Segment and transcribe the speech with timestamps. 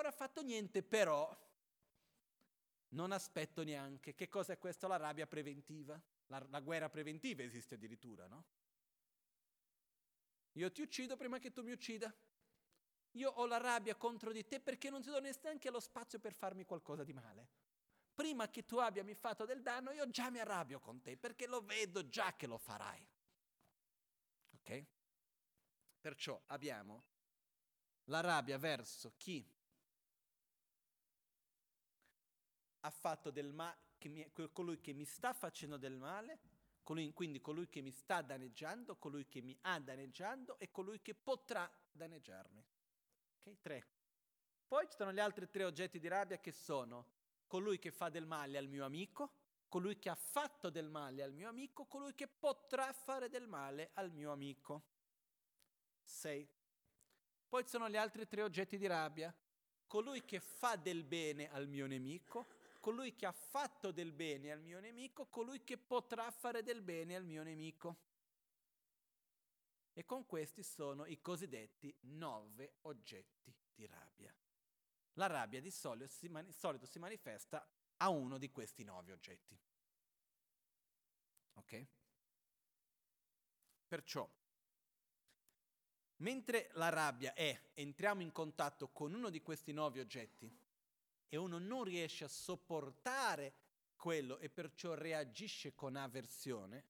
[0.00, 1.36] ancora fatto niente, però
[2.90, 4.14] non aspetto neanche.
[4.14, 4.88] Che cosa è questa?
[4.88, 6.00] La rabbia preventiva.
[6.28, 8.44] La, la guerra preventiva esiste addirittura, no?
[10.52, 12.12] Io ti uccido prima che tu mi uccida.
[13.12, 16.32] Io ho la rabbia contro di te perché non ti do neanche lo spazio per
[16.32, 17.48] farmi qualcosa di male.
[18.14, 21.46] Prima che tu abbia mi fatto del danno, io già mi arrabbio con te perché
[21.46, 23.06] lo vedo già che lo farai.
[24.54, 24.84] Ok?
[26.00, 27.04] Perciò abbiamo
[28.04, 29.46] la rabbia verso chi
[32.80, 33.76] ha fatto del male,
[34.52, 36.38] colui che mi sta facendo del male,
[36.82, 41.14] colui, quindi colui che mi sta danneggiando, colui che mi ha danneggiando e colui che
[41.14, 42.64] potrà danneggiarmi.
[43.36, 43.86] Ok, tre.
[44.66, 48.26] Poi ci sono gli altri tre oggetti di rabbia che sono colui che fa del
[48.26, 49.32] male al mio amico,
[49.68, 53.90] colui che ha fatto del male al mio amico, colui che potrà fare del male
[53.94, 54.84] al mio amico.
[56.02, 56.48] Sei.
[57.48, 59.34] Poi ci sono gli altri tre oggetti di rabbia,
[59.86, 62.46] colui che fa del bene al mio nemico,
[62.80, 67.14] colui che ha fatto del bene al mio nemico, colui che potrà fare del bene
[67.14, 68.08] al mio nemico.
[69.92, 74.34] E con questi sono i cosiddetti nove oggetti di rabbia.
[75.14, 79.58] La rabbia di solito si, mani- solito si manifesta a uno di questi nove oggetti.
[81.54, 81.86] Ok?
[83.86, 84.28] Perciò,
[86.18, 90.59] mentre la rabbia è entriamo in contatto con uno di questi nove oggetti,
[91.30, 93.54] e uno non riesce a sopportare
[93.96, 96.84] quello e perciò reagisce con avversione,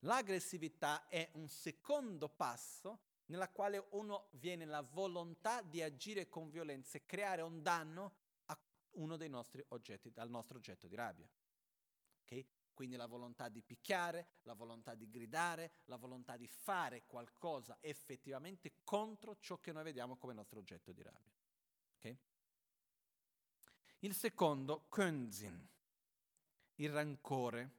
[0.00, 6.98] l'aggressività è un secondo passo nella quale uno viene la volontà di agire con violenza
[6.98, 8.14] e creare un danno
[8.46, 8.58] a
[8.92, 11.28] uno dei nostri oggetti, al nostro oggetto di rabbia.
[12.22, 12.46] Okay?
[12.74, 18.74] Quindi la volontà di picchiare, la volontà di gridare, la volontà di fare qualcosa effettivamente
[18.84, 21.34] contro ciò che noi vediamo come nostro oggetto di rabbia.
[21.96, 22.18] Okay?
[24.00, 25.68] Il secondo, Könzin,
[26.76, 27.70] il rancore.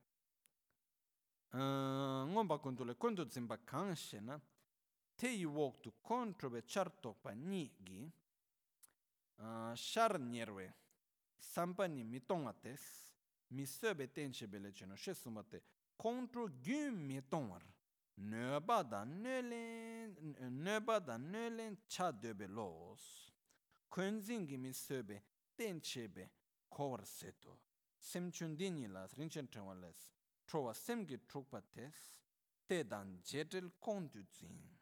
[1.51, 4.39] Non va contro le conto zimba kanshena,
[5.15, 8.11] te i wok tu contro be charto pa nigi,
[9.37, 10.75] eh, shar nierwe,
[11.37, 13.15] sampani mitongates,
[13.47, 15.63] mi söbe tenche bele cheno shesumate,
[15.95, 17.65] contro gym mitongar,
[18.15, 23.33] nöba da nölen, nöba da nölen cha döbe los.
[23.87, 25.23] Könzingi mi söbe,
[25.59, 26.31] ten chebe
[26.69, 27.59] kowar seto
[27.97, 29.99] sem chundini las rinchen chengwa les
[30.45, 31.97] trowa sem ki trukpa tes
[32.65, 34.79] te dan jetel kondu zin.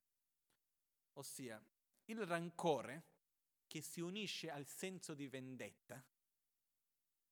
[1.13, 1.59] Ossia,
[2.05, 2.95] il rancore
[3.65, 6.05] che si unisce al senso di vendetta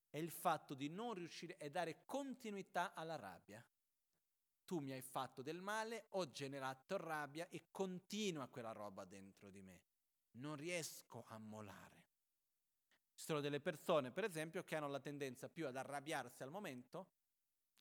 [0.10, 3.64] è il fatto di non riuscire a dare continuità alla rabbia.
[4.66, 9.62] Tu mi hai fatto del male, ho generato rabbia e continua quella roba dentro di
[9.62, 9.82] me.
[10.32, 11.95] Non riesco a molare.
[13.16, 17.08] Ci sono delle persone, per esempio, che hanno la tendenza più ad arrabbiarsi al momento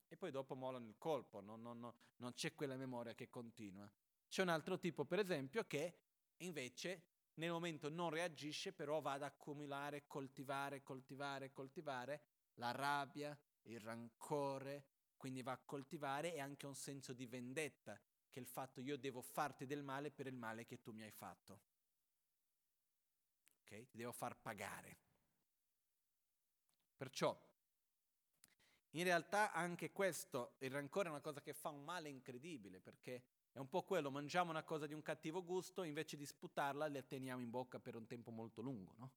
[0.09, 3.91] e poi dopo mollano il colpo, non, non, non, non c'è quella memoria che continua.
[4.29, 5.99] C'è un altro tipo, per esempio, che
[6.39, 7.03] invece
[7.35, 12.23] nel momento non reagisce, però va ad accumulare, coltivare, coltivare, coltivare
[12.55, 17.99] la rabbia, il rancore, quindi va a coltivare e anche un senso di vendetta,
[18.31, 21.03] che è il fatto io devo farti del male per il male che tu mi
[21.03, 21.61] hai fatto.
[23.63, 23.89] Ok?
[23.89, 24.99] Ti devo far pagare.
[27.05, 27.39] Perciò,
[28.93, 33.25] in realtà anche questo, il rancore è una cosa che fa un male incredibile, perché
[33.53, 37.03] è un po' quello, mangiamo una cosa di un cattivo gusto, invece di sputarla la
[37.03, 39.13] teniamo in bocca per un tempo molto lungo, no?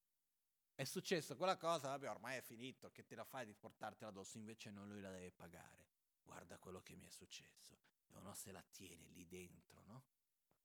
[0.76, 4.38] È successo quella cosa, vabbè, ormai è finito, che te la fai di portartela addosso,
[4.38, 5.88] invece non lui la deve pagare.
[6.24, 7.78] Guarda quello che mi è successo.
[8.10, 10.04] E uno se la tiene lì dentro, no?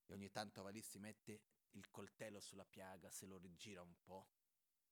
[0.07, 1.41] E ogni tanto va lì, si mette
[1.71, 4.27] il coltello sulla piaga, se lo rigira un po'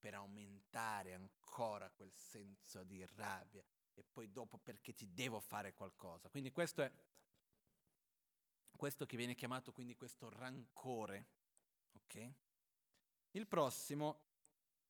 [0.01, 3.63] per aumentare ancora quel senso di rabbia
[3.95, 6.31] e poi dopo perché ti devo fare qualcosa.
[6.31, 6.91] Quindi questo è
[8.75, 11.27] questo che viene chiamato quindi questo rancore.
[11.93, 12.33] Ok?
[13.33, 14.21] Il prossimo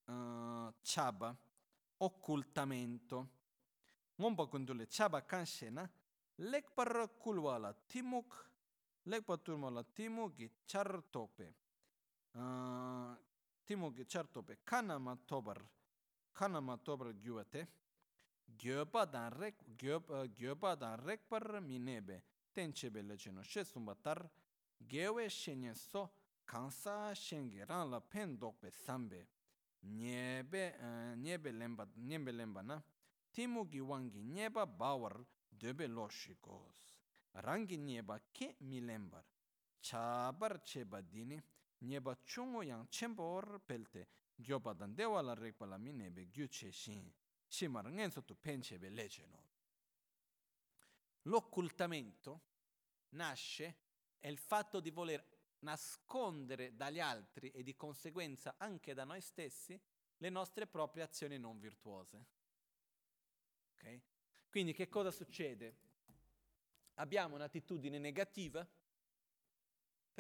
[0.04, 1.36] uh, chaba,
[1.96, 3.38] occultamento.
[4.14, 5.90] Ngomba kundule chaba kanshena
[6.36, 8.48] lekpar kulwala timuk
[13.70, 15.54] 티모게 차르토베 카나마 토버
[16.34, 17.68] 카나마 토버 gyuvate
[18.58, 22.20] gyopa dan rek gyopa eh, gyopa dan rek par minebe
[22.52, 24.28] tenche belecheno shesumbatar
[24.88, 26.10] gewe shenyeso
[26.44, 29.28] kansa shenge ran la pen dokpe sambe.
[29.82, 32.82] Nyebe eh, nyebe lemba nyebe lemba na
[33.30, 36.98] timu gi wangi nyeba bawar debe loshikos
[37.34, 39.22] rangi nyeba ke milembar
[39.80, 41.40] chabar cheba dini
[41.80, 46.70] nyeba chungo yang chembor pelte gyoba dan dewa la rekpa la mi nebe gyu che
[46.70, 47.12] shin.
[47.46, 49.48] Shimar ngenso tu penchebe lece no.
[51.22, 52.42] L'occultamento
[53.10, 53.76] nasce
[54.18, 55.24] è il fatto di voler
[55.60, 59.78] nascondere dagli altri e di conseguenza anche da noi stessi
[60.18, 62.26] le nostre proprie azioni non virtuose.
[63.74, 64.02] Okay?
[64.48, 65.88] Quindi che cosa succede?
[66.94, 68.66] Abbiamo un'attitudine negativa,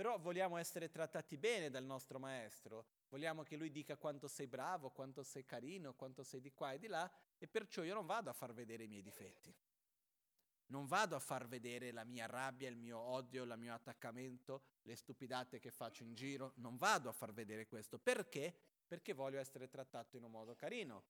[0.00, 4.88] però vogliamo essere trattati bene dal nostro maestro, vogliamo che lui dica quanto sei bravo,
[4.88, 8.30] quanto sei carino, quanto sei di qua e di là, e perciò io non vado
[8.30, 9.54] a far vedere i miei difetti.
[10.68, 14.96] Non vado a far vedere la mia rabbia, il mio odio, il mio attaccamento, le
[14.96, 16.52] stupidate che faccio in giro.
[16.54, 17.98] Non vado a far vedere questo.
[17.98, 18.56] Perché?
[18.86, 21.04] Perché voglio essere trattato in un modo carino.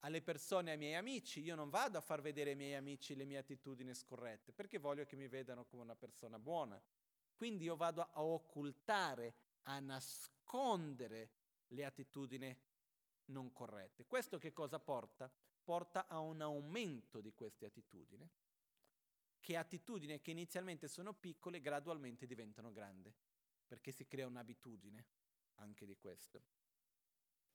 [0.00, 3.24] Alle persone, ai miei amici, io non vado a far vedere ai miei amici le
[3.24, 6.82] mie attitudini scorrette, perché voglio che mi vedano come una persona buona.
[7.34, 11.30] Quindi io vado a occultare, a nascondere
[11.68, 12.56] le attitudini
[13.26, 14.06] non corrette.
[14.06, 15.30] Questo che cosa porta?
[15.64, 18.28] Porta a un aumento di queste attitudini
[19.42, 23.12] che attitudini che inizialmente sono piccole gradualmente diventano grandi,
[23.66, 25.04] perché si crea un'abitudine
[25.56, 26.42] anche di questo.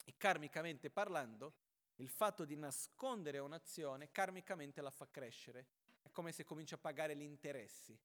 [0.03, 1.53] E karmicamente parlando,
[1.95, 5.67] il fatto di nascondere un'azione karmicamente la fa crescere,
[6.01, 7.97] è come se comincia a pagare gli interessi,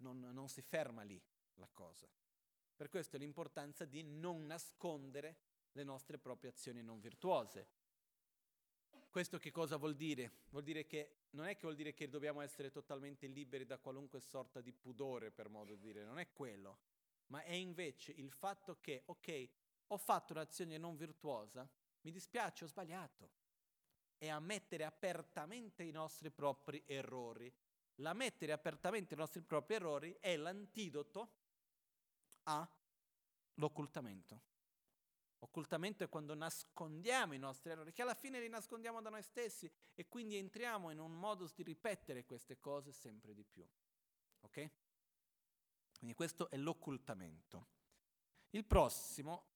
[0.00, 1.20] non, non si ferma lì
[1.54, 2.08] la cosa.
[2.76, 5.36] Per questo l'importanza di non nascondere
[5.72, 7.68] le nostre proprie azioni non virtuose.
[9.10, 10.44] Questo che cosa vuol dire?
[10.50, 14.20] Vuol dire che non è che vuol dire che dobbiamo essere totalmente liberi da qualunque
[14.20, 16.78] sorta di pudore, per modo di dire, non è quello,
[17.26, 19.48] ma è invece il fatto che, ok,
[19.88, 21.68] ho fatto un'azione non virtuosa,
[22.02, 23.30] mi dispiace, ho sbagliato.
[24.18, 27.52] E ammettere apertamente i nostri propri errori.
[28.00, 31.32] L'ammettere apertamente i nostri propri errori è l'antidoto
[32.44, 34.48] all'occultamento.
[35.42, 39.70] Occultamento è quando nascondiamo i nostri errori, che alla fine li nascondiamo da noi stessi
[39.94, 43.66] e quindi entriamo in un modus di ripetere queste cose sempre di più.
[44.40, 44.70] Ok?
[45.96, 47.68] Quindi questo è l'occultamento.
[48.50, 49.46] Il prossimo,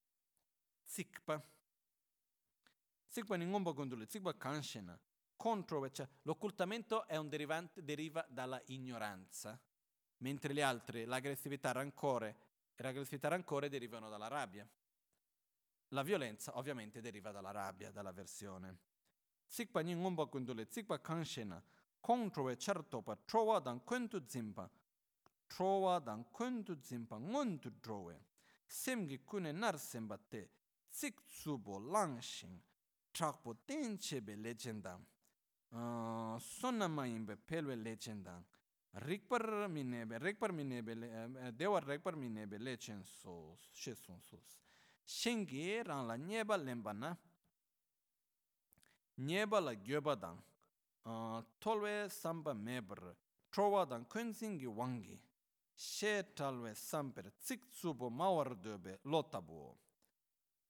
[0.83, 1.43] zikpa.
[3.09, 4.99] Zikpa ningombo gondole, zikpa kanshena.
[5.45, 9.61] Contro, cioè, l'occultamento è un derivante, deriva dalla ignoranza,
[10.21, 12.37] mentre le altre, l'aggressività, rancore
[12.75, 14.67] e l'aggressività rancore derivano dalla rabbia.
[15.89, 18.79] La violenza ovviamente deriva dalla rabbia, dall'avversione.
[19.45, 21.63] Sikpa ni ngomba kundule, sikpa kanshena,
[22.01, 24.67] kongtrowe chartopa, trowa dan kuntu zimpa,
[25.47, 28.19] trowa dan kuntu zimpa, nguntu drowe.
[28.65, 30.49] Semgi kune nar semba te,
[30.89, 32.59] sik tsubo langshin,
[33.11, 34.99] chakpo tenchebe legenda.
[35.75, 38.43] Uh, sonna maimbe pelwe legenda.
[38.93, 44.59] Rikpar minebe, rikpar minebe, uh, dewa rikpar minebe lechen sos, shesun sos.
[45.05, 47.17] shengi rang la nyeba lemba na
[49.19, 50.41] nyeba la gyoba dang
[51.59, 53.15] tolwe samba mebar
[53.51, 55.21] trowa dang kunzingi wangi
[55.75, 59.77] she talwe samper zik tsubo mawar dobe lotabu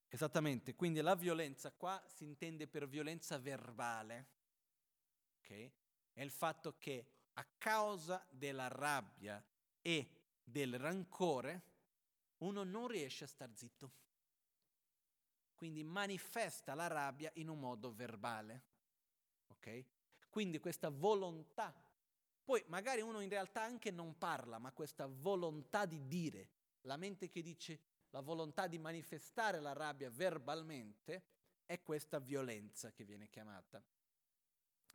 [0.08, 4.26] esattamente quindi la violenza qua si intende per violenza verbale
[5.44, 5.70] ok
[6.12, 9.44] è il fatto che a causa della rabbia
[9.80, 10.08] e
[10.42, 11.62] del rancore
[12.38, 14.02] uno non riesce a star zitto
[15.64, 18.62] quindi manifesta la rabbia in un modo verbale.
[19.46, 19.84] Ok?
[20.28, 21.74] Quindi questa volontà,
[22.44, 26.48] poi magari uno in realtà anche non parla, ma questa volontà di dire,
[26.82, 31.22] la mente che dice la volontà di manifestare la rabbia verbalmente,
[31.64, 33.82] è questa violenza che viene chiamata,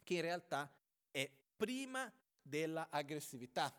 [0.10, 0.68] che in realtà
[1.12, 2.12] è prima
[2.42, 3.72] della aggressività.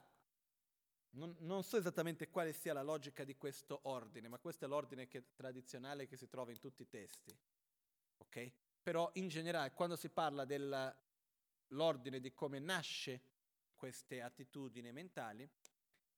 [1.14, 5.08] Non, non, so esattamente quale sia la logica di questo ordine, ma questo è l'ordine
[5.08, 7.36] che, tradizionale che si trova in tutti i testi.
[8.18, 8.52] Ok?
[8.80, 13.20] Però in generale, quando si parla dell'ordine di come nasce
[13.74, 15.50] queste attitudini mentali,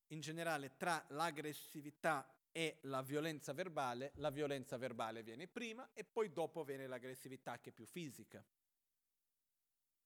[0.09, 6.31] in generale tra l'aggressività e la violenza verbale, la violenza verbale viene prima e poi
[6.35, 8.45] dopo viene l'aggressività che è più fisica.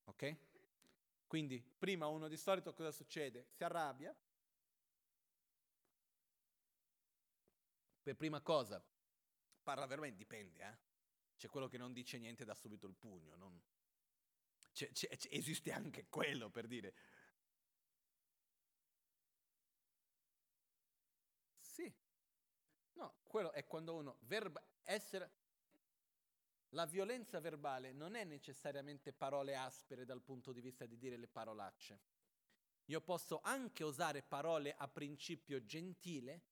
[0.07, 0.37] Ok?
[1.27, 3.47] Quindi prima uno di solito cosa succede?
[3.53, 4.15] Si arrabbia,
[8.07, 8.81] Per prima cosa,
[9.65, 10.79] parla veramente, dipende, eh?
[11.37, 13.61] C'è quello che non dice niente da subito il pugno, non...
[14.73, 16.95] c'è, c'è, esiste anche quello per dire.
[21.59, 21.93] Sì.
[22.93, 25.33] No, quello è quando uno verba, essere
[26.77, 31.27] la violenza verbale non è necessariamente parole aspere dal punto di vista di dire le
[31.27, 32.01] parolacce.
[32.85, 36.43] Io posso anche usare parole a principio gentile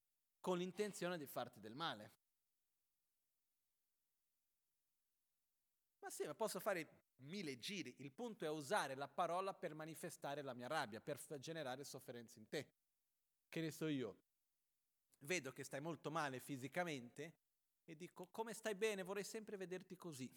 [0.41, 2.13] con l'intenzione di farti del male.
[6.01, 7.95] Ma sì, ma posso fare mille giri.
[7.99, 12.39] Il punto è usare la parola per manifestare la mia rabbia, per f- generare sofferenza
[12.39, 12.67] in te.
[13.47, 14.17] Che ne so io?
[15.19, 17.44] Vedo che stai molto male fisicamente
[17.85, 20.31] e dico come stai bene, vorrei sempre vederti così.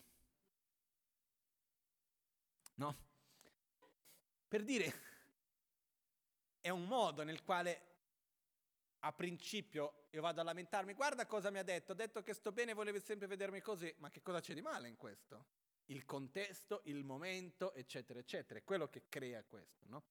[2.76, 3.06] No?
[4.48, 4.94] Per dire,
[6.62, 7.88] è un modo nel quale
[9.00, 12.52] a principio io vado a lamentarmi, guarda cosa mi ha detto, ha detto che sto
[12.52, 15.46] bene e volevi sempre vedermi così, ma che cosa c'è di male in questo?
[15.86, 20.04] Il contesto, il momento, eccetera, eccetera, è quello che crea questo, no?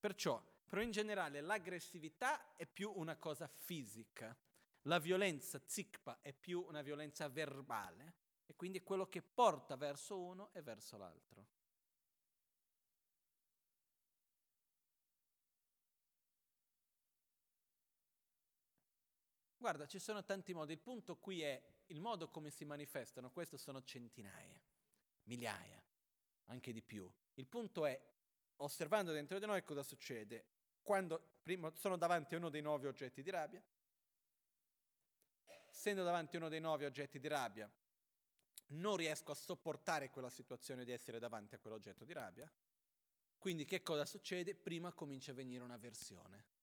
[0.00, 4.36] Perciò, però in generale l'aggressività è più una cosa fisica,
[4.86, 8.14] la violenza zikpa è più una violenza verbale
[8.46, 11.46] e quindi è quello che porta verso uno e verso l'altro.
[19.56, 20.72] Guarda, ci sono tanti modi.
[20.72, 23.32] Il punto qui è il modo come si manifestano.
[23.32, 24.60] Questo sono centinaia,
[25.24, 25.82] migliaia,
[26.44, 27.10] anche di più.
[27.34, 28.00] Il punto è,
[28.56, 30.46] osservando dentro di noi cosa succede.
[30.82, 33.60] Quando prima sono davanti a uno dei nove oggetti di rabbia,
[35.76, 37.70] essendo davanti uno dei nove oggetti di rabbia,
[38.68, 42.50] non riesco a sopportare quella situazione di essere davanti a quell'oggetto di rabbia.
[43.36, 44.54] Quindi che cosa succede?
[44.54, 46.54] Prima comincia a venire un'avversione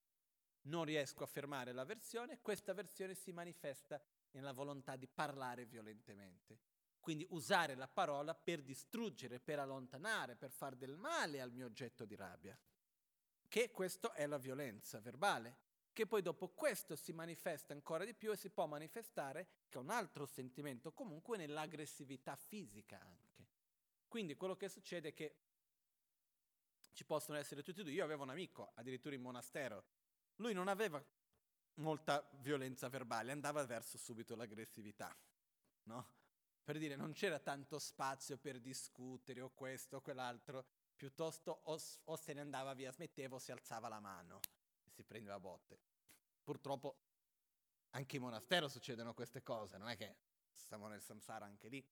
[0.64, 4.02] non riesco a fermare la versione, questa versione si manifesta
[4.32, 6.60] nella volontà di parlare violentemente.
[7.00, 12.06] Quindi usare la parola per distruggere, per allontanare, per far del male al mio oggetto
[12.06, 12.58] di rabbia.
[13.46, 15.58] Che questo è la violenza verbale,
[15.94, 19.82] che poi dopo questo si manifesta ancora di più e si può manifestare, che è
[19.82, 23.48] un altro sentimento comunque, nell'aggressività fisica anche.
[24.08, 25.36] Quindi quello che succede è che
[26.94, 27.94] ci possono essere tutti e due.
[27.94, 29.86] Io avevo un amico, addirittura in monastero,
[30.38, 31.04] lui non aveva
[31.76, 35.16] molta violenza verbale, andava verso subito l'aggressività,
[35.84, 36.22] no?
[36.64, 42.16] Per dire, non c'era tanto spazio per discutere o questo o quell'altro, piuttosto o, o
[42.16, 44.40] se ne andava via, smetteva o si alzava la mano
[45.04, 45.80] si prendeva botte.
[46.42, 46.98] Purtroppo
[47.92, 50.16] anche in monastero succedono queste cose, non è che
[50.52, 51.86] stiamo nel samsara anche lì.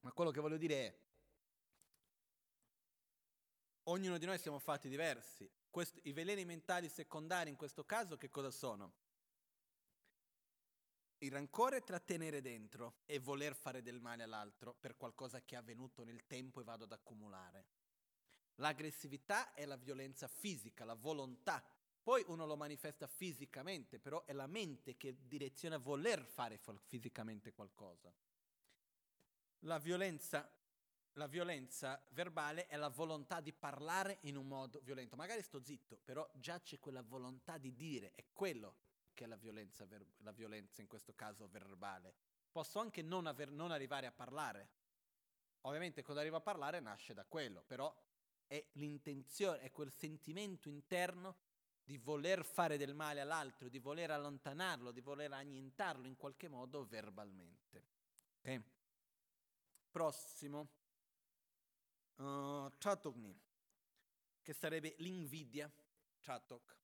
[0.00, 0.98] Ma quello che voglio dire è,
[3.84, 8.28] ognuno di noi siamo fatti diversi questi, I veleni mentali secondari in questo caso che
[8.28, 8.92] cosa sono?
[11.18, 16.04] Il rancore trattenere dentro e voler fare del male all'altro per qualcosa che è avvenuto
[16.04, 17.66] nel tempo e vado ad accumulare.
[18.62, 21.62] L'aggressività è la violenza fisica, la volontà.
[22.00, 28.14] Poi uno lo manifesta fisicamente, però è la mente che direziona voler fare fisicamente qualcosa.
[29.64, 30.48] La violenza
[31.16, 35.14] la violenza verbale è la volontà di parlare in un modo violento.
[35.14, 38.76] Magari sto zitto, però già c'è quella volontà di dire, è quello
[39.12, 42.14] che è la violenza, ver- la violenza in questo caso verbale.
[42.50, 44.70] Posso anche non, aver, non arrivare a parlare.
[45.62, 47.94] Ovviamente quando arrivo a parlare nasce da quello, però
[48.52, 51.36] è l'intenzione, è quel sentimento interno
[51.82, 56.84] di voler fare del male all'altro, di voler allontanarlo, di voler annientarlo in qualche modo
[56.84, 57.86] verbalmente.
[58.40, 58.62] Ok?
[59.90, 60.68] Prossimo
[62.16, 63.40] uh, Chatokni,
[64.42, 65.72] che sarebbe l'invidia,
[66.20, 66.76] Chatok.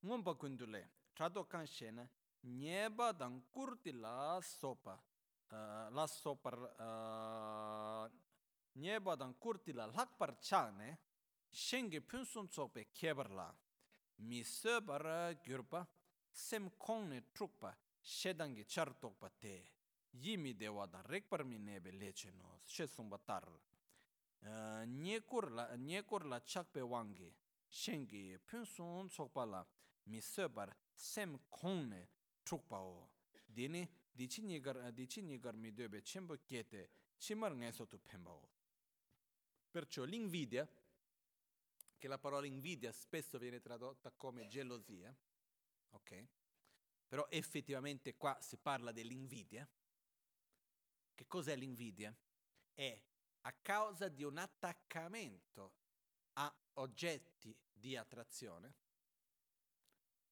[0.00, 2.06] Un po' quindule, Chatok kan scena,
[2.40, 5.02] nieba dan kurti la sopa,
[5.48, 8.31] uh, la sopar, uh,
[8.74, 10.98] nyebadan kurtila lakpar chakne
[11.50, 13.54] shengi pyunsum tsokpe kebarla
[14.18, 15.86] mi sebara gyurpa
[16.30, 19.70] sem kongne trukpa shedangi char tokpa te
[20.12, 23.46] yimi dewadan rekpar mi nebe leche no she sumba tar
[24.86, 27.34] nyekurla nyekurla chakpe wangi
[27.68, 29.66] shengi pyunsum tsokpa la
[30.04, 32.08] mi sebar sem kongne
[32.42, 33.10] trukpa o
[33.46, 38.48] dini dichi nigar dichi nigar mi dobe chembo kete chimar ngeso tu pemba o
[39.72, 40.68] perciò l'invidia
[41.98, 45.12] che la parola invidia spesso viene tradotta come gelosia
[45.90, 46.26] ok
[47.08, 49.68] però effettivamente qua si parla dell'invidia
[51.14, 52.14] che cos'è l'invidia?
[52.72, 53.00] È
[53.42, 55.74] a causa di un attaccamento
[56.34, 58.74] a oggetti di attrazione,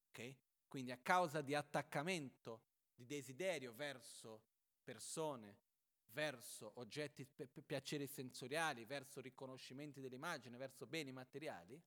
[0.09, 0.35] ok?
[0.67, 4.43] Quindi a causa di attaccamento, di desiderio verso
[4.83, 5.57] persone,
[6.11, 11.81] verso oggetti, pi- piaceri sensoriali, verso riconoscimenti dell'immagine, verso beni materiali,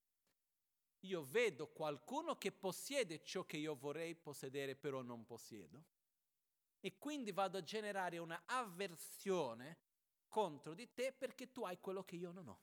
[1.00, 5.84] io vedo qualcuno che possiede ciò che io vorrei possedere però non possiedo
[6.80, 9.78] e quindi vado a generare una avversione
[10.28, 12.60] contro di te perché tu hai quello che io non ho.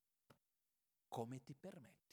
[1.07, 2.09] Come ti permetti?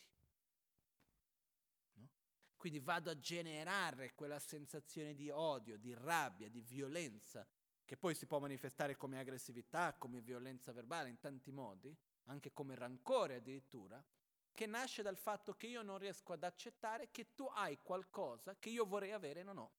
[1.95, 2.09] No?
[2.57, 7.47] Quindi vado a generare quella sensazione di odio, di rabbia, di violenza
[7.89, 12.75] che poi si può manifestare come aggressività, come violenza verbale in tanti modi, anche come
[12.75, 14.05] rancore addirittura,
[14.53, 18.69] che nasce dal fatto che io non riesco ad accettare che tu hai qualcosa che
[18.69, 19.73] io vorrei avere e non ho.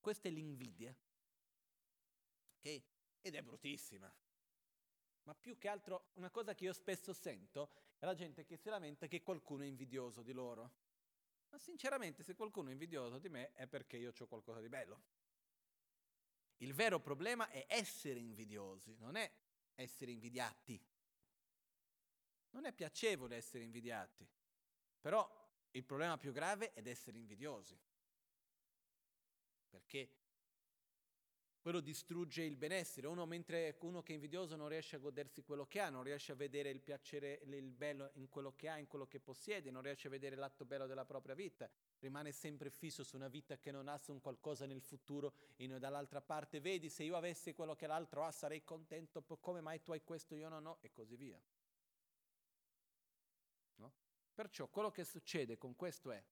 [0.00, 0.96] Questa è l'invidia,
[2.58, 2.82] che,
[3.20, 4.10] ed è bruttissima.
[5.24, 8.70] Ma più che altro una cosa che io spesso sento è la gente che si
[8.70, 10.72] lamenta che qualcuno è invidioso di loro.
[11.50, 15.17] Ma sinceramente se qualcuno è invidioso di me è perché io ho qualcosa di bello.
[16.58, 19.30] Il vero problema è essere invidiosi, non è
[19.74, 20.80] essere invidiati.
[22.50, 24.26] Non è piacevole essere invidiati,
[25.00, 25.28] però
[25.72, 27.78] il problema più grave è essere invidiosi,
[29.68, 30.10] perché
[31.60, 33.06] quello distrugge il benessere.
[33.06, 36.32] Uno, mentre uno che è invidioso non riesce a godersi quello che ha, non riesce
[36.32, 39.82] a vedere il piacere, il bello in quello che ha, in quello che possiede, non
[39.82, 41.70] riesce a vedere l'atto bello della propria vita,
[42.00, 46.20] rimane sempre fisso su una vita che non ha, un qualcosa nel futuro e dall'altra
[46.20, 50.02] parte vedi se io avessi quello che l'altro ha sarei contento, come mai tu hai
[50.02, 51.40] questo io non ho e così via.
[53.76, 53.92] No?
[54.34, 56.24] Perciò quello che succede con questo è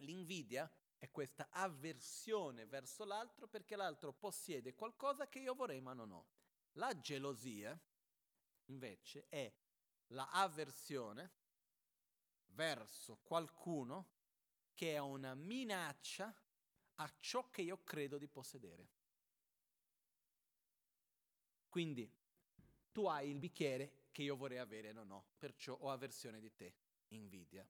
[0.00, 6.12] l'invidia è questa avversione verso l'altro perché l'altro possiede qualcosa che io vorrei ma non
[6.12, 6.26] ho.
[6.74, 7.78] La gelosia,
[8.66, 9.52] invece, è
[10.08, 11.32] la avversione
[12.52, 14.18] verso qualcuno
[14.80, 16.34] che è una minaccia
[16.94, 18.88] a ciò che io credo di possedere.
[21.68, 22.10] Quindi
[22.90, 26.54] tu hai il bicchiere che io vorrei avere e non ho, perciò ho avversione di
[26.54, 26.74] te,
[27.08, 27.68] invidia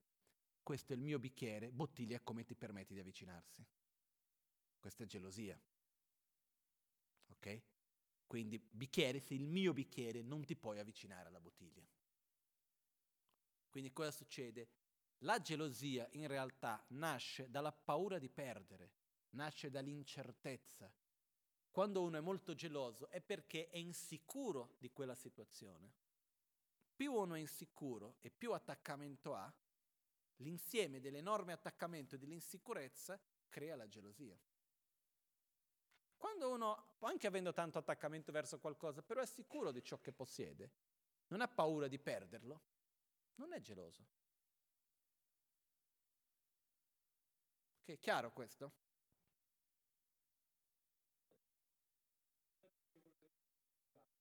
[0.63, 3.67] questo è il mio bicchiere, bottiglia, come ti permetti di avvicinarsi?
[4.79, 5.61] Questa è gelosia.
[7.27, 7.63] Ok?
[8.25, 11.85] Quindi bicchiere, se il mio bicchiere non ti puoi avvicinare alla bottiglia.
[13.69, 14.69] Quindi cosa succede?
[15.25, 18.93] La gelosia in realtà nasce dalla paura di perdere,
[19.31, 20.91] nasce dall'incertezza.
[21.71, 25.93] Quando uno è molto geloso è perché è insicuro di quella situazione.
[26.97, 29.53] Più uno è insicuro e più attaccamento ha,
[30.37, 34.39] l'insieme dell'enorme attaccamento e dell'insicurezza crea la gelosia.
[36.17, 40.71] Quando uno, anche avendo tanto attaccamento verso qualcosa, però è sicuro di ciò che possiede,
[41.29, 42.63] non ha paura di perderlo,
[43.37, 44.19] non è geloso.
[47.85, 48.73] È chiaro questo?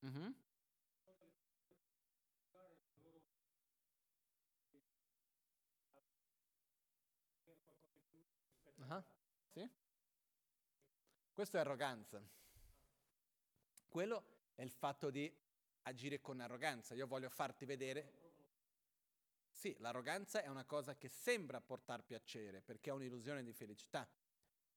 [0.06, 0.32] Mm-hmm.
[8.78, 9.04] Uh-huh.
[9.52, 9.70] Sì?
[11.34, 12.22] Questo è arroganza.
[13.88, 14.24] Quello
[14.56, 15.32] è il fatto di
[15.84, 16.96] agire con arroganza.
[16.96, 18.29] Io voglio farti vedere.
[19.60, 24.10] Sì, l'arroganza è una cosa che sembra portare piacere perché è un'illusione di felicità.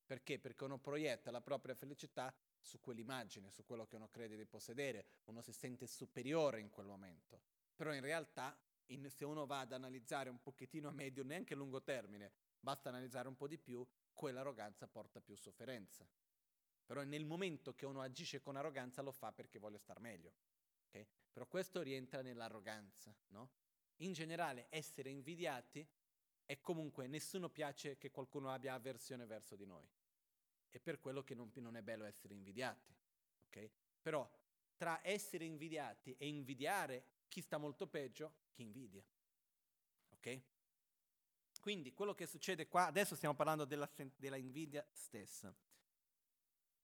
[0.05, 0.39] Perché?
[0.39, 5.05] Perché uno proietta la propria felicità su quell'immagine, su quello che uno crede di possedere,
[5.27, 7.43] uno si sente superiore in quel momento.
[7.73, 11.55] Però in realtà, in, se uno va ad analizzare un pochettino a medio, neanche a
[11.55, 16.05] lungo termine, basta analizzare un po' di più, quell'arroganza porta più sofferenza.
[16.85, 20.33] Però nel momento che uno agisce con arroganza lo fa perché vuole star meglio.
[20.89, 21.07] Okay?
[21.31, 23.15] Però questo rientra nell'arroganza.
[23.27, 23.49] No?
[23.97, 25.87] In generale essere invidiati
[26.45, 29.87] è comunque nessuno piace che qualcuno abbia avversione verso di noi.
[30.69, 32.93] È per quello che non, non è bello essere invidiati.
[33.47, 33.71] Okay?
[34.01, 34.29] Però
[34.75, 39.03] tra essere invidiati e invidiare chi sta molto peggio, chi invidia.
[40.09, 40.41] Ok?
[41.61, 45.55] Quindi quello che succede qua, adesso stiamo parlando della, della invidia stessa.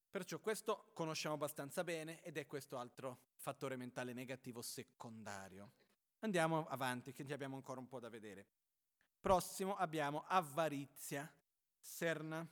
[0.10, 5.72] Perciò questo conosciamo abbastanza bene ed è questo altro fattore mentale negativo secondario.
[6.20, 8.46] Andiamo avanti, che abbiamo ancora un po' da vedere.
[9.20, 11.32] Prossimo abbiamo avarizia,
[11.80, 12.48] serna.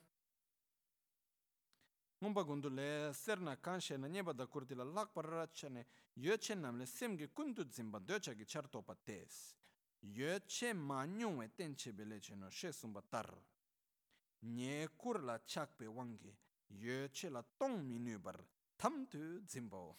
[2.19, 7.63] ngomba le serna kanshe na nyeba da kurdi la lakpa rachane yoche namle semge kundu
[7.69, 9.55] zimba docha ki charto pa tes.
[9.99, 13.29] yö che ma nyung we ten che bele che no she sumba tar
[14.39, 16.35] nye kur la chak pe wangi
[16.67, 18.43] yö che la tong mi nu bar
[18.75, 19.97] tam tu zimbo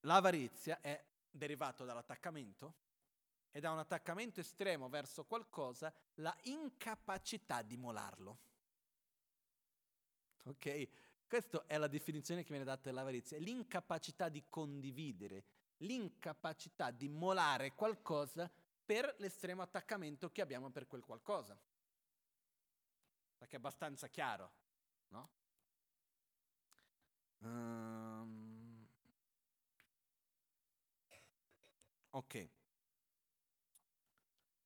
[0.00, 1.04] l'avarizia è
[1.36, 2.74] derivato dall'attaccamento
[3.50, 8.38] e da un attaccamento estremo verso qualcosa la incapacità di molarlo
[10.44, 10.88] ok
[11.26, 15.44] questa è la definizione che viene data dell'avarizia, l'incapacità di condividere,
[15.78, 18.50] l'incapacità di molare qualcosa
[18.84, 21.58] per l'estremo attaccamento che abbiamo per quel qualcosa.
[23.36, 24.52] Perché è abbastanza chiaro,
[25.08, 25.30] no?
[27.38, 27.85] Um,
[32.16, 32.48] ok.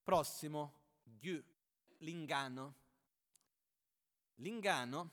[0.02, 1.42] Prossimo, gyu,
[1.98, 2.74] l'inganno.
[4.36, 5.10] L'inganno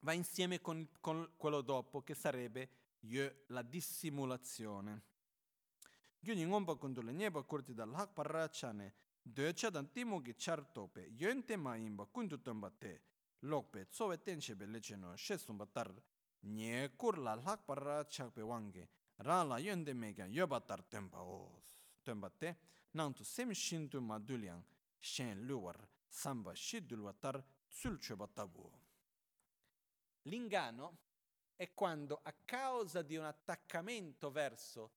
[0.00, 5.02] va insieme con, con quello dopo, che sarebbe ye, la dissimulazione.
[6.20, 11.12] Gyuni ngomba kundula nyeba kurti dal hak parra chane, döcha dan timo ki char tope,
[11.16, 13.02] yönte ma imba kundu tomba te,
[13.40, 15.94] lokpe tsowe tenchebe lecheno shesumba tar,
[16.40, 21.78] nye kur la hak parra chakpe wange, ra la yönde mega yoba tar tomba os,
[22.02, 22.56] tomba te,
[22.92, 24.62] nantu sem shintu ma duliang,
[24.98, 27.98] shen luwar, samba shidulwa tar sul
[28.34, 28.70] tabu.
[30.22, 30.98] L'ingano
[31.56, 34.92] è quando a causa di un attaccamento verso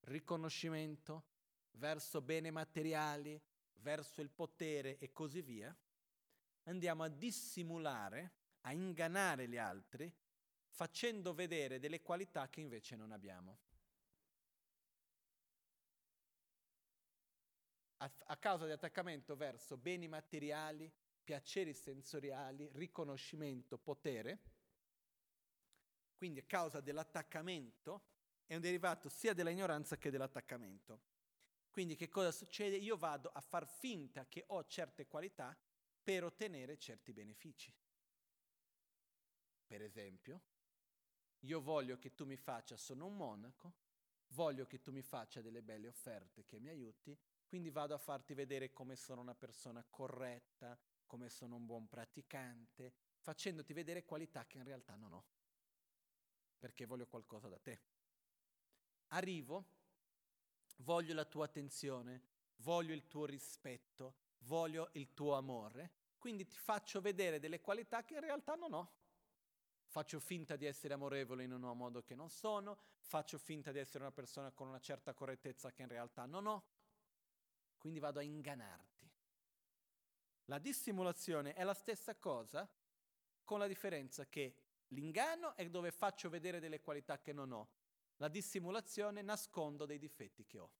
[0.00, 1.24] riconoscimento,
[1.72, 3.40] verso beni materiali,
[3.80, 5.74] verso il potere e così via,
[6.64, 10.12] andiamo a dissimulare, a ingannare gli altri,
[10.78, 13.58] facendo vedere delle qualità che invece non abbiamo.
[17.96, 20.88] A, a causa di attaccamento verso beni materiali,
[21.24, 24.38] piaceri sensoriali, riconoscimento, potere,
[26.16, 28.04] quindi a causa dell'attaccamento,
[28.46, 31.00] è un derivato sia dell'ignoranza che dell'attaccamento.
[31.70, 32.76] Quindi che cosa succede?
[32.76, 35.58] Io vado a far finta che ho certe qualità
[36.04, 37.74] per ottenere certi benefici.
[39.66, 40.40] Per esempio,
[41.40, 43.74] io voglio che tu mi faccia, sono un monaco,
[44.28, 48.34] voglio che tu mi faccia delle belle offerte che mi aiuti, quindi vado a farti
[48.34, 54.58] vedere come sono una persona corretta, come sono un buon praticante, facendoti vedere qualità che
[54.58, 55.24] in realtà non ho
[56.58, 57.80] perché voglio qualcosa da te.
[59.08, 59.76] Arrivo,
[60.78, 62.22] voglio la tua attenzione,
[62.56, 68.14] voglio il tuo rispetto, voglio il tuo amore, quindi ti faccio vedere delle qualità che
[68.14, 68.96] in realtà non ho.
[69.88, 74.04] Faccio finta di essere amorevole in un modo che non sono, faccio finta di essere
[74.04, 76.64] una persona con una certa correttezza che in realtà non ho,
[77.78, 79.10] quindi vado a ingannarti.
[80.46, 82.68] La dissimulazione è la stessa cosa,
[83.44, 87.68] con la differenza che L'inganno è dove faccio vedere delle qualità che non ho.
[88.16, 90.70] La dissimulazione nascondo dei difetti che ho.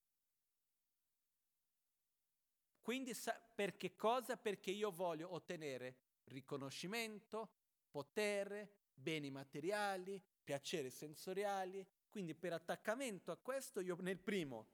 [2.80, 3.14] Quindi
[3.54, 4.36] per che cosa?
[4.38, 7.50] Perché io voglio ottenere riconoscimento,
[7.90, 11.86] potere, beni materiali, piaceri sensoriali.
[12.08, 14.68] Quindi per attaccamento a questo io nel primo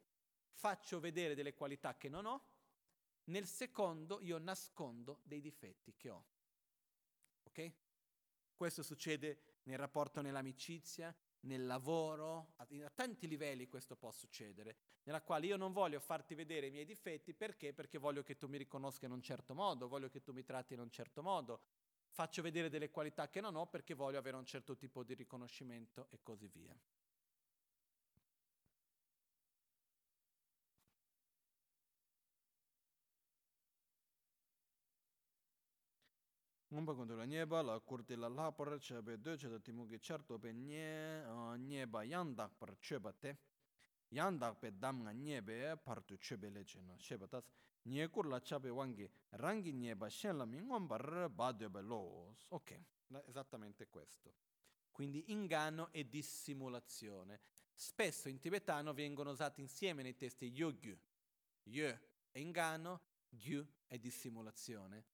[0.53, 2.45] faccio vedere delle qualità che non ho,
[3.25, 6.25] nel secondo io nascondo dei difetti che ho.
[7.45, 7.73] Ok?
[8.55, 15.23] Questo succede nel rapporto nell'amicizia, nel lavoro, a, a, tanti livelli questo può succedere, nella
[15.23, 17.73] quale io non voglio farti vedere i miei difetti perché?
[17.73, 20.75] Perché voglio che tu mi riconosca in un certo modo, voglio che tu mi tratti
[20.75, 21.63] in un certo modo,
[22.15, 26.07] faccio vedere delle qualità che non ho perché voglio avere un certo tipo di riconoscimento
[26.11, 26.75] e così via.
[36.69, 40.23] kundu la nyeba la kurti la la par chebe de che da timu ge char
[40.25, 41.23] to pe nye
[41.57, 43.39] nyeba yang dak par cheba te
[44.09, 47.45] yang dak pe dam nga nyebe par tu chebe le che no sheba tas
[47.87, 52.81] nye kur la chabe wangi rangi nyeba shen la mi ngomba r ba los ok.
[53.27, 54.35] Esattamente questo.
[54.91, 57.41] Quindi inganno e dissimulazione.
[57.73, 60.99] Spesso in tibetano vengono usati insieme nei testi yogyu
[61.65, 65.05] ye è inganno gyu è dissimulazione.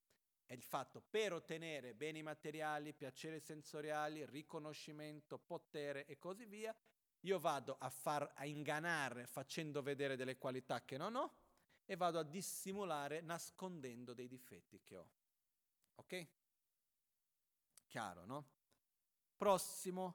[0.44, 6.74] È il fatto per ottenere beni materiali, piaceri sensoriali, riconoscimento, potere e così via,
[7.20, 11.32] io vado a far a ingannare facendo vedere delle qualità che non ho
[11.90, 15.10] e vado a dissimulare nascondendo dei difetti che ho.
[15.96, 16.28] Ok?
[17.88, 18.48] Chiaro, no?
[19.36, 20.14] Prossimo,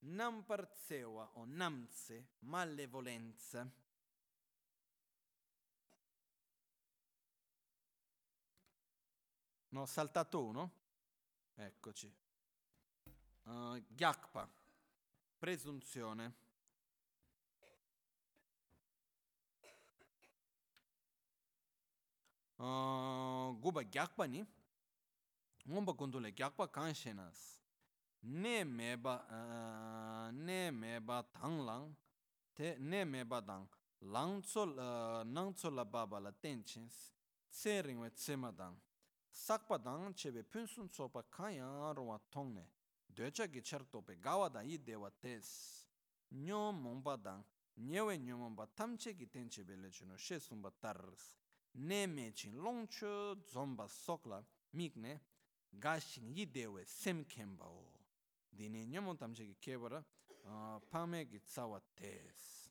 [0.00, 3.62] namparzewa o namze, malevolenza.
[9.68, 10.72] Ne ho saltato uno?
[11.54, 12.12] Eccoci.
[13.44, 14.52] Uh, Gyakpa,
[15.38, 16.43] presunzione.
[23.60, 24.44] guba gyakpa ni
[25.68, 27.60] ngomba kundule gyakpa kanshe nas
[28.22, 29.14] ne meba
[30.32, 31.94] ne meba tang lang
[32.54, 33.66] te ne meba dang
[34.00, 34.74] lang tsol
[35.24, 37.12] nang tsol la baba la ten chins
[37.50, 38.76] tse ringwe tse ma dang.
[39.30, 42.66] Sakpa dang chebe pyunsun tsopa kanya rwa tongne
[43.08, 45.86] dwecha ki char tope gawa da i dewa tes
[46.30, 47.44] nyo mongpa dang
[47.76, 51.36] nyewe nyo mongpa tamche ki ten chebe le chuno she sumba tars
[51.74, 55.20] ne me chin long chu zomba sokla mikne
[55.72, 57.84] ga shing i dewe sem kemba o
[58.50, 60.04] dine nyo mong tamche ki kebara
[60.90, 62.70] pame ki tsawa tes.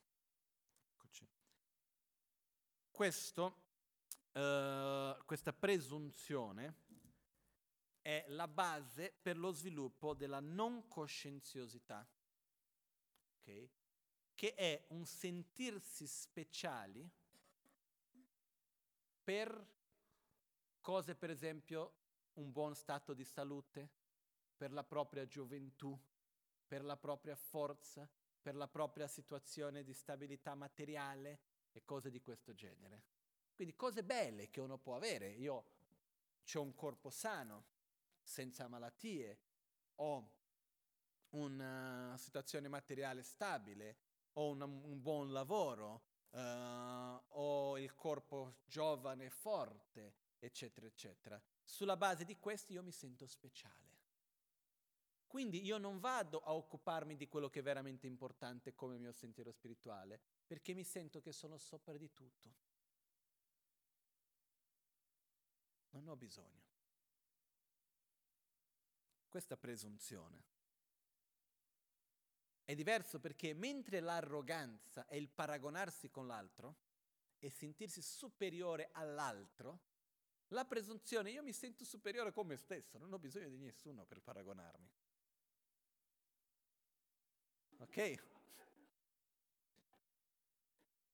[2.92, 3.64] Questo
[4.34, 6.74] Uh, questa presunzione
[8.02, 12.04] è la base per lo sviluppo della non coscienziosità,
[13.38, 13.70] okay?
[14.34, 17.08] che è un sentirsi speciali
[19.24, 19.68] per
[20.82, 21.94] cose, per esempio,
[22.34, 23.90] un buon stato di salute,
[24.56, 25.98] per la propria gioventù,
[26.68, 28.10] per la propria forza,
[28.42, 31.40] per la propria situazione di stabilità materiale
[31.72, 33.04] e cose di questo genere.
[33.56, 35.30] Quindi cose belle che uno può avere.
[35.30, 35.66] Io
[36.54, 37.66] ho un corpo sano,
[38.22, 39.40] senza malattie,
[39.96, 40.32] ho
[41.30, 43.98] una situazione materiale stabile,
[44.34, 46.02] ho un, un buon lavoro,
[46.34, 51.42] uh, ho il corpo giovane forte, eccetera, eccetera.
[51.64, 53.82] Sulla base di questo io mi sento speciale.
[55.28, 59.52] Quindi io non vado a occuparmi di quello che è veramente importante come mio sentiero
[59.52, 62.54] spirituale, perché mi sento che sono sopra di tutto.
[65.90, 66.62] Non ho bisogno.
[69.28, 70.53] Questa presunzione.
[72.66, 76.78] È diverso perché mentre l'arroganza è il paragonarsi con l'altro
[77.40, 79.92] e sentirsi superiore all'altro,
[80.48, 84.22] la presunzione, io mi sento superiore con me stesso, non ho bisogno di nessuno per
[84.22, 84.90] paragonarmi.
[87.80, 88.24] Ok?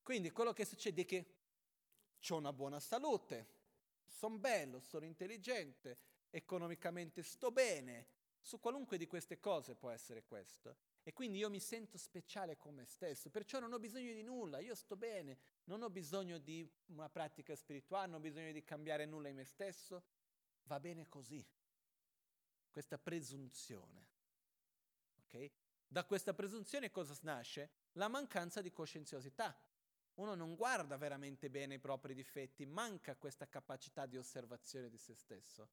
[0.03, 1.35] Quindi quello che succede è che
[2.29, 3.57] ho una buona salute,
[4.05, 5.97] sono bello, sono intelligente,
[6.29, 8.07] economicamente sto bene,
[8.39, 10.88] su qualunque di queste cose può essere questo.
[11.03, 14.59] E quindi io mi sento speciale con me stesso, perciò non ho bisogno di nulla,
[14.59, 19.05] io sto bene, non ho bisogno di una pratica spirituale, non ho bisogno di cambiare
[19.05, 20.03] nulla in me stesso,
[20.63, 21.43] va bene così.
[22.69, 24.07] Questa presunzione.
[25.23, 25.51] Okay?
[25.87, 27.71] Da questa presunzione cosa nasce?
[27.93, 29.59] La mancanza di coscienziosità.
[30.15, 35.15] Uno non guarda veramente bene i propri difetti, manca questa capacità di osservazione di se
[35.15, 35.69] stesso.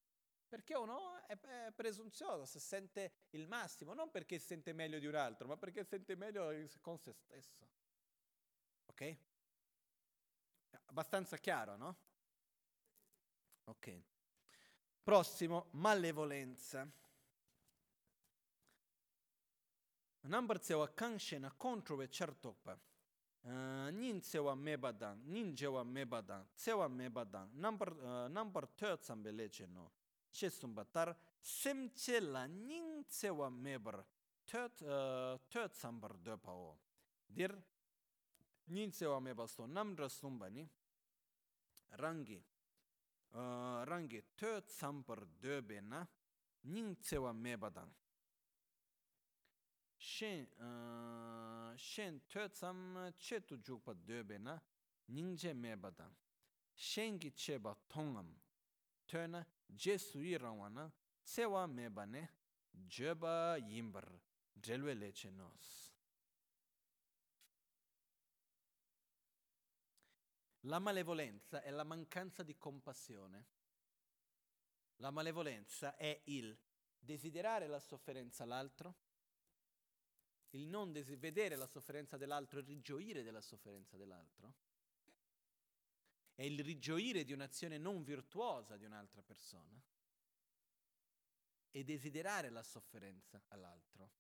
[0.49, 5.15] Perché uno è, è presunzioso, si sente il massimo, non perché sente meglio di un
[5.15, 7.69] altro, ma perché sente meglio con se stesso.
[8.87, 9.17] Ok?
[10.87, 11.97] Abbastanza chiaro, no?
[13.65, 14.03] Ok.
[15.03, 16.89] Prossimo, malevolenza.
[20.21, 22.79] Number tsewa kangshena kontrowe chartokpa.
[23.43, 27.49] Nin tsewa mebadan, nin jewa mebadan, tsewa mebadan.
[27.53, 29.93] Number, uh, number third sambe leche no.
[30.37, 31.09] che sumba tar
[31.41, 34.05] sem che la ning che wa mebar
[34.45, 34.77] töt
[35.49, 36.79] töt sambar de pao
[37.27, 37.53] dir
[38.75, 40.69] ning che wa mebar sto nam dra sumba ni
[42.03, 42.41] rangi
[43.91, 46.07] rangi töt sambar de be na
[46.61, 47.93] ning che wa meba dang
[49.97, 50.47] shen
[51.77, 54.61] shen töt sam che tu juk pa de be na
[55.07, 56.15] ning che meba dang
[56.75, 58.31] shen gi che ba tongam
[59.07, 62.29] töna je sui na tsewa meba ne
[62.71, 64.21] jeba yimbar
[64.53, 65.95] drelwe leche nos.
[70.61, 73.47] La malevolenza è la mancanza di compassione.
[74.97, 76.57] La malevolenza è il
[76.99, 78.97] desiderare la sofferenza all'altro,
[80.51, 84.55] il non des- vedere la sofferenza dell'altro e rigioire della sofferenza dell'altro,
[86.37, 89.83] è il rigioire di un'azione non virtuosa di un'altra persona
[91.71, 94.13] e desiderare la sofferenza all'altro,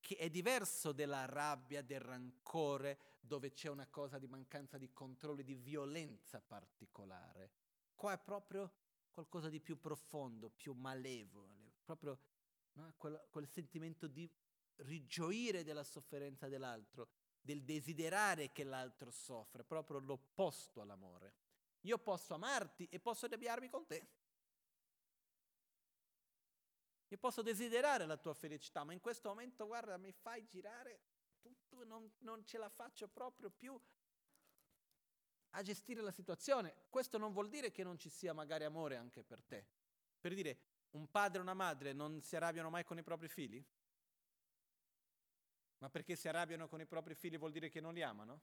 [0.00, 5.42] che è diverso della rabbia, del rancore, dove c'è una cosa di mancanza di controllo,
[5.42, 7.52] di violenza particolare.
[7.94, 8.72] Qua è proprio
[9.10, 12.18] qualcosa di più profondo, più malevole, proprio
[12.72, 12.92] no?
[12.96, 14.28] quel, quel sentimento di
[14.78, 17.08] rigioire della sofferenza dell'altro,
[17.46, 21.32] del desiderare che l'altro soffra, proprio l'opposto all'amore.
[21.82, 24.06] Io posso amarti e posso arrabbiarmi con te.
[27.08, 31.00] Io posso desiderare la tua felicità, ma in questo momento, guarda, mi fai girare
[31.40, 33.80] tutto, non, non ce la faccio proprio più
[35.50, 36.74] a gestire la situazione.
[36.90, 39.64] Questo non vuol dire che non ci sia magari amore anche per te.
[40.20, 40.58] Per dire,
[40.90, 43.64] un padre e una madre non si arrabbiano mai con i propri figli?
[45.78, 48.40] Ma perché si arrabbiano con i propri figli vuol dire che non li amano?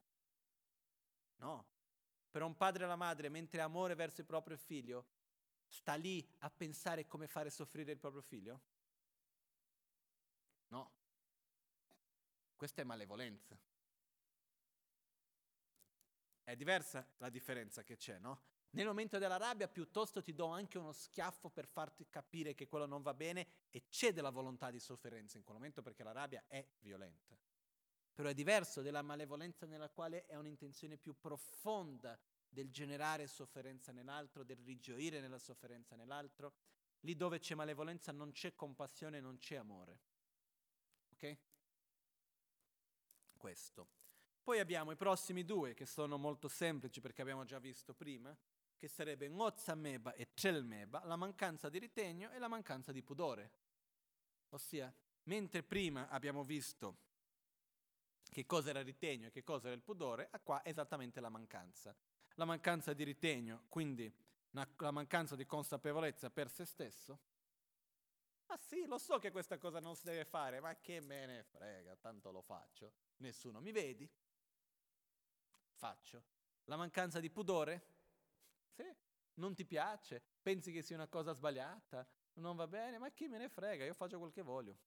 [1.37, 1.65] No.
[2.29, 5.07] Per un padre e una madre, mentre amore verso il proprio figlio,
[5.67, 8.61] sta lì a pensare come fare soffrire il proprio figlio?
[10.67, 10.91] No.
[12.55, 13.57] Questa è malevolenza.
[16.43, 18.41] È diversa la differenza che c'è, no?
[18.75, 22.87] Nel momento della rabbia piuttosto ti do anche uno schiaffo per farti capire che quello
[22.87, 26.43] non va bene e c'è della volontà di sofferenza in quel momento perché la rabbia
[26.47, 27.37] è violenta.
[28.13, 34.43] Però è diverso della malevolenza nella quale è un'intenzione più profonda del generare sofferenza nell'altro,
[34.43, 36.53] del rigioire nella sofferenza nell'altro.
[37.01, 39.99] Lì dove c'è malevolenza non c'è compassione, non c'è amore.
[41.11, 41.37] Ok?
[43.37, 43.87] Questo.
[44.41, 48.35] Poi abbiamo i prossimi due che sono molto semplici perché abbiamo già visto prima,
[48.83, 53.51] che sarebbe Ngozameba e Celmeba, la mancanza di ritegno e la mancanza di pudore.
[54.49, 54.93] Ossia,
[55.23, 56.97] mentre prima abbiamo visto
[58.29, 61.29] che cosa era il ritegno e che cosa era il pudore, qua è esattamente la
[61.29, 61.95] mancanza.
[62.33, 64.13] La mancanza di ritegno, quindi
[64.49, 67.19] la mancanza di consapevolezza per se stesso.
[68.47, 71.43] Ma sì, lo so che questa cosa non si deve fare, ma che me ne
[71.43, 72.91] frega, tanto lo faccio.
[73.19, 74.11] Nessuno mi vedi?
[75.71, 76.21] Faccio.
[76.65, 77.92] La mancanza di pudore?
[78.75, 78.83] Sì,
[79.35, 83.37] non ti piace, pensi che sia una cosa sbagliata, non va bene, ma chi me
[83.37, 84.77] ne frega, io faccio quel che voglio.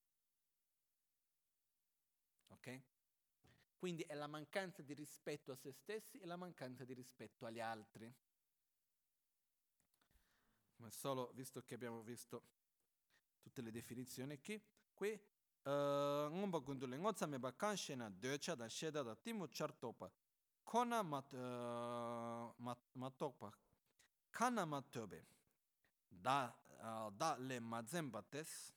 [2.49, 2.81] Ok?
[3.77, 7.59] Quindi è la mancanza di rispetto a se stessi e la mancanza di rispetto agli
[7.59, 8.13] altri.
[10.77, 12.43] Ma solo visto che abbiamo visto
[13.41, 14.61] tutte le definizioni qui,
[14.93, 15.19] qui
[15.63, 20.09] ngomba gundule ngotsa me ba kanshena decha da sheda da timu chartopa
[20.63, 21.33] kona mat
[24.33, 25.27] uh, mat matokpa kana matobe
[26.07, 28.73] da uh, da le mazemba tes.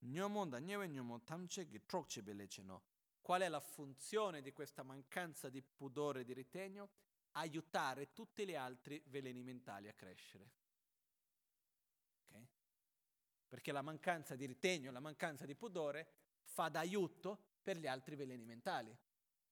[0.00, 2.82] Nyomon da nyewe nyomon tamche gi trokche beleche no
[3.28, 6.88] qual è la funzione di questa mancanza di pudore e di ritegno?
[7.32, 10.50] Aiutare tutti gli altri veleni mentali a crescere.
[13.46, 16.08] Perché la mancanza di ritegno, la mancanza di pudore
[16.42, 18.96] fa d'aiuto per gli altri veleni mentali.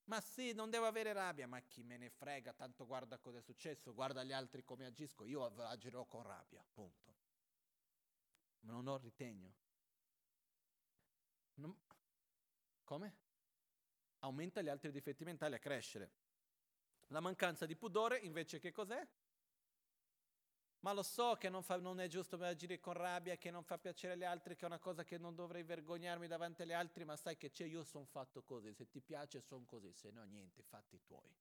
[0.07, 3.43] Ma sì, non devo avere rabbia, ma chi me ne frega, tanto guarda cosa è
[3.43, 7.15] successo, guarda gli altri come agisco, io agirò con rabbia, punto.
[8.61, 9.55] Ma non ho ritegno.
[11.55, 11.77] Non...
[12.85, 13.17] Come?
[14.21, 16.13] Aumenta gli altri difetti mentali a crescere.
[17.09, 19.07] La mancanza di pudore invece che cos'è?
[20.81, 23.79] Ma lo so che non, fa, non, è giusto agire con rabbia, che non fa
[23.79, 27.17] piacere agli altri, che è una cosa che non dovrei vergognarmi davanti agli altri, ma
[27.17, 30.63] sai che c'è, io sono fatto così, se ti piace sono così, se no niente,
[30.63, 31.35] fatti tuoi.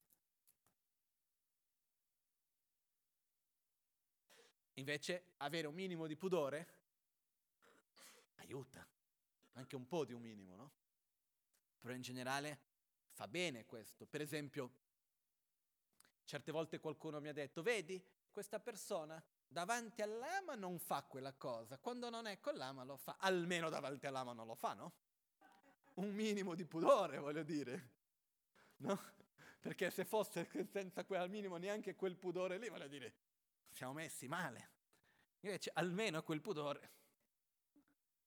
[4.77, 6.67] Invece avere un minimo di pudore
[8.35, 8.85] aiuta,
[9.53, 10.71] anche un po' di un minimo, no?
[11.79, 12.59] Però in generale
[13.11, 14.05] fa bene questo.
[14.05, 14.71] Per esempio,
[16.25, 18.03] certe volte qualcuno mi ha detto, vedi,
[18.35, 23.15] questa persona davanti all'ama non fa quella cosa, quando non è con l'ama lo fa,
[23.17, 24.93] almeno davanti all'ama non lo fa, no?
[25.93, 27.91] Un minimo di pudore, voglio dire,
[28.79, 28.99] no?
[29.61, 33.15] Perché se fosse senza quel minimo neanche quel pudore lì, voglio dire,
[33.71, 34.71] siamo messi male.
[35.39, 36.91] Invece almeno quel pudore.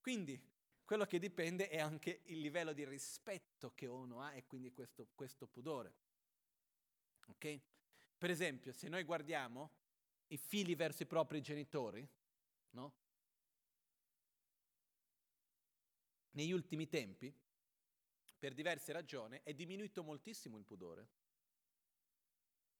[0.01, 0.42] Quindi
[0.87, 5.09] quello che dipende è anche il livello di rispetto che uno ha e quindi questo,
[5.14, 5.94] questo pudore.
[7.27, 7.61] Ok?
[8.16, 9.77] Per esempio, se noi guardiamo
[10.29, 12.07] i figli verso i propri genitori,
[12.71, 12.95] no?
[16.31, 17.35] Negli ultimi tempi,
[18.38, 21.09] per diverse ragioni, è diminuito moltissimo il pudore.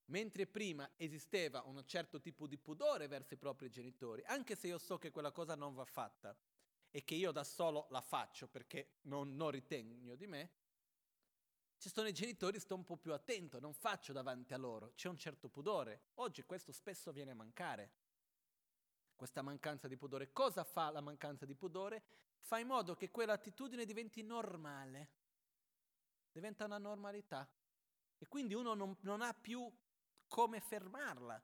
[0.06, 4.78] Mentre prima esisteva un certo tipo di pudore verso i propri genitori, anche se io
[4.78, 6.37] so che quella cosa non va fatta
[6.90, 10.50] e che io da solo la faccio perché non, non ritengo di me,
[11.78, 15.08] ci sono i genitori, sto un po' più attento, non faccio davanti a loro, c'è
[15.08, 16.08] un certo pudore.
[16.14, 17.92] Oggi questo spesso viene a mancare.
[19.14, 20.32] Questa mancanza di pudore.
[20.32, 22.02] Cosa fa la mancanza di pudore?
[22.40, 25.10] Fa in modo che quell'attitudine diventi normale,
[26.32, 27.48] diventa una normalità.
[28.18, 29.70] E quindi uno non, non ha più
[30.26, 31.40] come fermarla.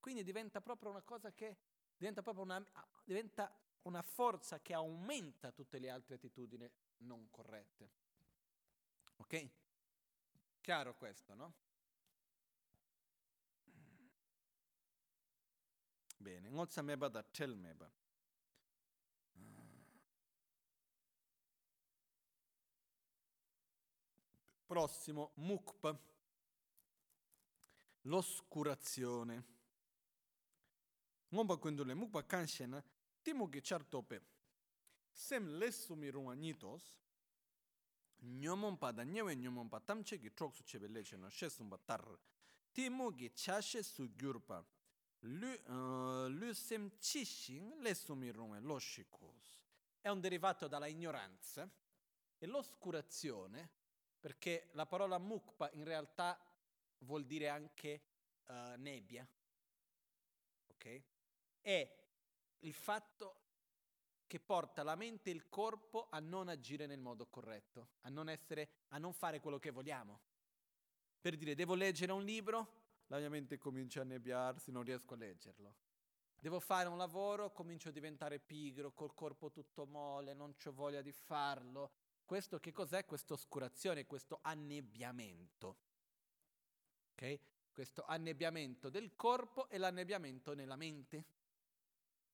[0.00, 1.56] Quindi diventa proprio una cosa che
[1.96, 2.64] diventa proprio una,
[3.04, 7.90] diventa una forza che aumenta tutte le altre attitudini non corrette.
[9.16, 9.50] Ok?
[10.68, 11.54] Chiaro questo, no?
[16.18, 17.90] Bene, ngozza meba da tel meba.
[24.66, 25.98] Prossimo, mukpa,
[28.02, 29.44] l'oscurazione.
[31.30, 32.84] Ngomba le mukpa kanshena,
[33.22, 34.22] timugi chartope.
[35.12, 37.07] Sem lessumi ruanitos,
[38.20, 41.78] nyomon pa da nyewe nyomon pa tamche ki trok su chebe leche no she sumba
[41.78, 42.04] tar.
[42.72, 44.64] Ti mo gi chashe su gyurpa.
[45.20, 45.48] Lu,
[46.28, 49.66] lu sem chishin le sumi runge lo shikos
[50.00, 51.68] è un derivato dalla ignoranza
[52.38, 53.68] e l'oscurazione
[54.18, 56.38] perché la parola mukpa in realtà
[57.00, 58.02] vuol dire anche
[58.46, 59.28] uh, nebbia.
[60.68, 61.02] Ok?
[61.60, 61.96] È
[62.60, 63.47] il fatto
[64.28, 68.28] che porta la mente e il corpo a non agire nel modo corretto, a non,
[68.28, 70.20] essere, a non fare quello che vogliamo.
[71.20, 72.76] Per dire, devo leggere un libro,
[73.06, 75.74] la mia mente comincia a nebbiarsi, non riesco a leggerlo.
[76.40, 81.02] Devo fare un lavoro, comincio a diventare pigro, col corpo tutto mole, non ho voglia
[81.02, 81.90] di farlo.
[82.24, 83.04] Questo che cos'è?
[83.06, 85.78] Questa oscurazione, questo annebbiamento.
[87.12, 87.40] Ok?
[87.72, 91.24] Questo annebbiamento del corpo e l'annebbiamento nella mente.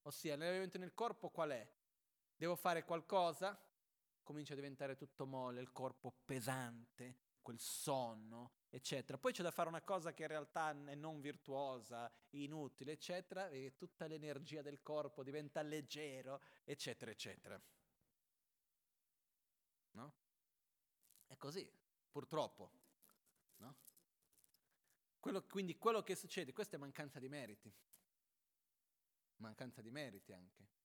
[0.02, 1.66] Ossia, l'annebbiamento nel corpo qual è?
[2.44, 3.58] Devo fare qualcosa,
[4.22, 9.16] comincia a diventare tutto mole, il corpo pesante, quel sonno, eccetera.
[9.16, 13.76] Poi c'è da fare una cosa che in realtà è non virtuosa, inutile, eccetera, e
[13.78, 17.58] tutta l'energia del corpo diventa leggero, eccetera, eccetera.
[19.92, 20.14] No?
[21.26, 21.66] È così,
[22.10, 22.72] purtroppo.
[23.56, 23.74] No?
[25.18, 27.74] Quello, quindi quello che succede, questa è mancanza di meriti.
[29.36, 30.83] Mancanza di meriti anche.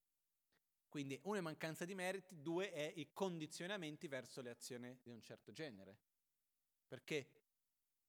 [0.90, 5.22] Quindi uno è mancanza di meriti, due è i condizionamenti verso le azioni di un
[5.22, 5.98] certo genere.
[6.88, 7.30] Perché,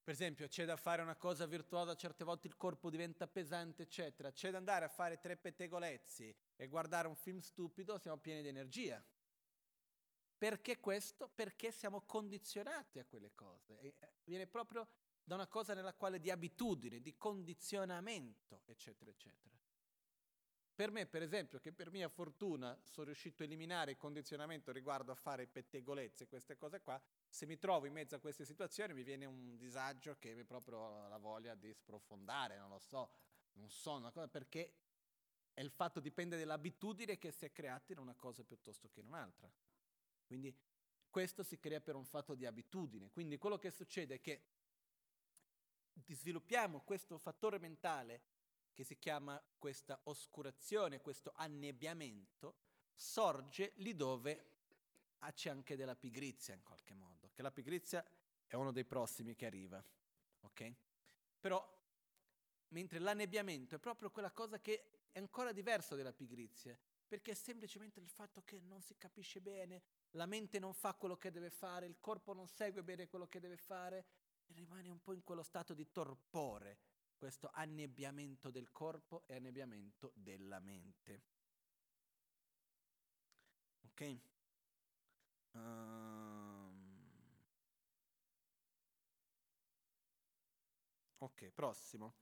[0.02, 4.32] per esempio, c'è da fare una cosa virtuosa, certe volte il corpo diventa pesante, eccetera.
[4.32, 8.48] C'è da andare a fare tre pettegolezzi e guardare un film stupido, siamo pieni di
[8.48, 9.04] energia.
[10.38, 11.28] Perché questo?
[11.28, 13.78] Perché siamo condizionati a quelle cose.
[13.78, 14.88] E eh, viene proprio
[15.22, 19.59] da una cosa nella quale di abitudine, di condizionamento, eccetera, eccetera.
[20.80, 25.12] Per me, per esempio, che per mia fortuna sono riuscito a eliminare il condizionamento riguardo
[25.12, 29.02] a fare pettegolezze queste cose qua, se mi trovo in mezzo a queste situazioni mi
[29.02, 33.12] viene un disagio che mi proprio la voglia di sprofondare, non lo so,
[33.56, 34.72] non so, una cosa, perché
[35.52, 39.06] è il fatto dipende dall'abitudine che si è creata in una cosa piuttosto che in
[39.08, 39.52] un'altra.
[40.24, 40.58] Quindi
[41.10, 43.10] questo si crea per un fatto di abitudine.
[43.10, 44.44] Quindi quello che succede è che
[46.06, 48.38] sviluppiamo questo fattore mentale
[48.80, 52.54] che si chiama questa oscurazione, questo annebbiamento,
[52.94, 54.52] sorge lì dove
[55.34, 58.02] c'è anche della pigrizia in qualche modo, che la pigrizia
[58.46, 59.84] è uno dei prossimi che arriva,
[60.40, 60.74] ok?
[61.38, 61.62] Però,
[62.68, 66.74] mentre l'annebbiamento è proprio quella cosa che è ancora diversa della pigrizia,
[67.06, 71.18] perché è semplicemente il fatto che non si capisce bene, la mente non fa quello
[71.18, 74.06] che deve fare, il corpo non segue bene quello che deve fare,
[74.46, 76.78] e rimane un po' in quello stato di torpore,
[77.20, 81.22] questo annebbiamento del corpo e annebbiamento della mente.
[83.82, 84.18] Ok?
[85.50, 86.88] Um...
[91.18, 92.14] Ok, prossimo.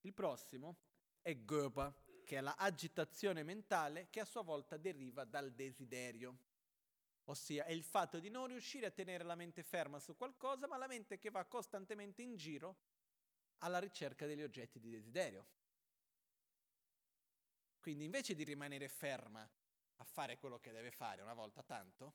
[0.00, 0.78] Il prossimo
[1.22, 1.94] è Gopa,
[2.24, 6.38] che è la agitazione mentale che a sua volta deriva dal desiderio.
[7.26, 10.76] Ossia è il fatto di non riuscire a tenere la mente ferma su qualcosa, ma
[10.76, 12.78] la mente che va costantemente in giro
[13.58, 15.46] alla ricerca degli oggetti di desiderio.
[17.80, 19.48] Quindi invece di rimanere ferma
[19.96, 22.14] a fare quello che deve fare una volta tanto,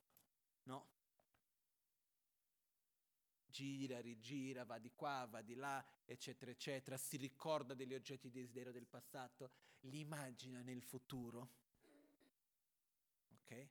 [0.63, 1.01] no?
[3.45, 8.39] Gira, rigira, va di qua, va di là, eccetera, eccetera, si ricorda degli oggetti di
[8.39, 11.61] desiderio del passato, li immagina nel futuro.
[13.41, 13.67] Ok?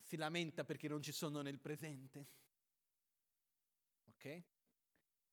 [0.00, 2.26] Si lamenta perché non ci sono nel presente.
[4.06, 4.42] Ok?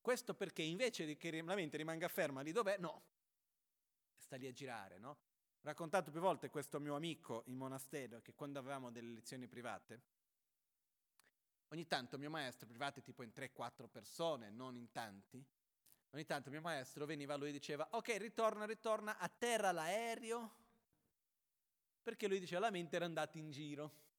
[0.02, 3.04] Questo perché invece che la mente rimanga ferma lì dov'è, no,
[4.18, 5.10] sta lì a girare, no?
[5.10, 10.02] Ho raccontato più volte questo mio amico in monastero che quando avevamo delle lezioni private,
[11.68, 15.46] ogni tanto mio maestro, private tipo in 3-4 persone, non in tanti,
[16.10, 20.56] ogni tanto mio maestro veniva, lui diceva, ok, ritorna, ritorna, atterra l'aereo,
[22.02, 24.10] perché lui diceva la mente era andata in giro.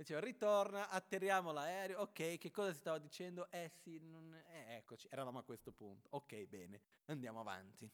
[0.00, 3.50] Diceva, ritorna, atterriamo l'aereo, ok, che cosa si stava dicendo?
[3.50, 4.34] Eh sì, non...
[4.46, 6.08] eh, eccoci, eravamo a questo punto.
[6.12, 7.86] Ok, bene, andiamo avanti.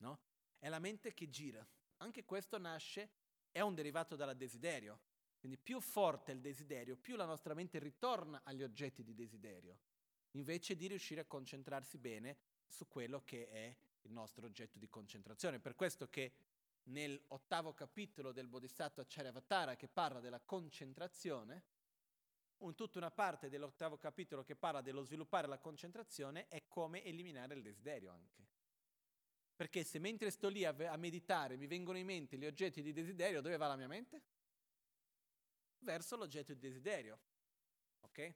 [0.00, 0.20] No?
[0.58, 1.66] È la mente che gira.
[1.96, 3.12] Anche questo nasce,
[3.50, 5.00] è un derivato dal desiderio.
[5.38, 9.78] Quindi più forte è il desiderio, più la nostra mente ritorna agli oggetti di desiderio,
[10.32, 15.60] invece di riuscire a concentrarsi bene su quello che è il nostro oggetto di concentrazione.
[15.60, 16.34] Per questo che
[16.84, 21.64] nell'ottavo capitolo del Bodhisattva Charyavatara che parla della concentrazione,
[22.58, 27.54] un, tutta una parte dell'ottavo capitolo che parla dello sviluppare la concentrazione è come eliminare
[27.54, 28.46] il desiderio anche.
[29.54, 32.92] Perché se mentre sto lì a, a meditare mi vengono in mente gli oggetti di
[32.92, 34.22] desiderio, dove va la mia mente?
[35.78, 37.18] Verso l'oggetto di desiderio.
[38.00, 38.34] Ok?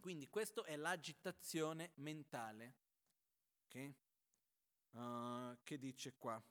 [0.00, 2.74] Quindi questa è l'agitazione mentale.
[3.66, 3.94] Ok?
[4.92, 6.42] Uh, che dice qua?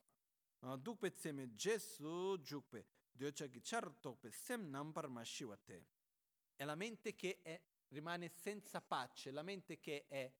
[0.76, 5.86] Dukpe tseme jesu jukpe dyochagi char tokpe sem nampar mashiwate.
[6.54, 10.32] È la mente che è, rimane senza pace, la mente che è,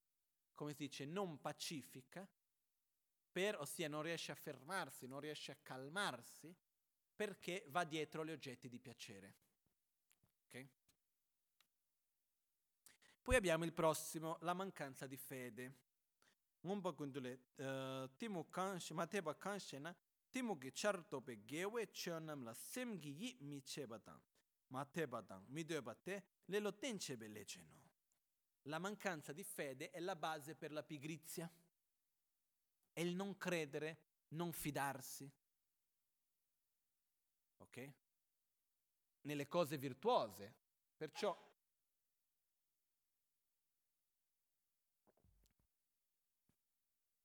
[0.55, 2.29] come si dice, non pacifica,
[3.31, 6.55] per, ossia non riesce a fermarsi, non riesce a calmarsi,
[7.15, 9.35] perché va dietro gli oggetti di piacere.
[10.47, 10.69] Okay?
[13.23, 15.85] Poi abbiamo il prossimo, la mancanza di fede.
[16.67, 17.39] ngomba kundule
[18.17, 19.35] timu kanshi mateba
[20.43, 24.21] kanshi na timu ki char tope gewe chönam la sem gi yi mi cheba tang
[24.69, 27.77] mateba tang mi deba te le lo tenchebe lece no
[28.67, 31.51] la mancanza di fede è la base per la pigrizia.
[32.93, 35.31] È il non credere non fidarsi.
[37.59, 37.93] Ok?
[39.23, 40.55] Nelle cose virtuose.
[40.97, 41.37] Perciò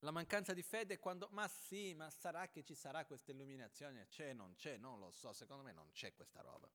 [0.04, 4.08] La mancanza di fede è quando, ma sì, ma sarà che ci sarà questa illuminazione?
[4.08, 6.68] C'è, non c'è, non lo so, secondo me non c'è questa roba.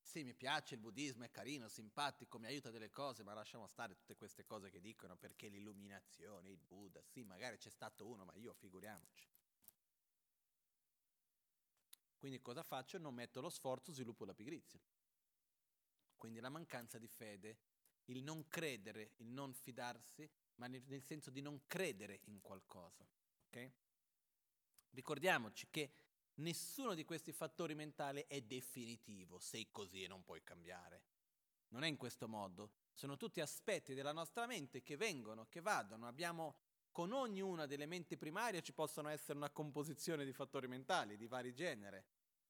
[0.00, 3.96] Sì, mi piace il buddismo, è carino, simpatico, mi aiuta delle cose, ma lasciamo stare
[3.96, 8.34] tutte queste cose che dicono perché l'illuminazione, il Buddha, sì, magari c'è stato uno, ma
[8.36, 9.28] io figuriamoci.
[12.16, 12.98] Quindi cosa faccio?
[12.98, 14.80] Non metto lo sforzo, sviluppo la pigrizia.
[16.16, 17.58] Quindi la mancanza di fede,
[18.06, 20.28] il non credere, il non fidarsi,
[20.60, 23.04] ma nel, nel senso di non credere in qualcosa.
[23.46, 23.72] Okay?
[24.90, 25.92] Ricordiamoci che
[26.34, 31.02] nessuno di questi fattori mentali è definitivo, sei così e non puoi cambiare.
[31.68, 36.06] Non è in questo modo, sono tutti aspetti della nostra mente che vengono, che vadono,
[36.06, 36.56] abbiamo
[36.92, 41.54] con ognuna delle menti primarie ci possono essere una composizione di fattori mentali di vari
[41.54, 42.04] genere,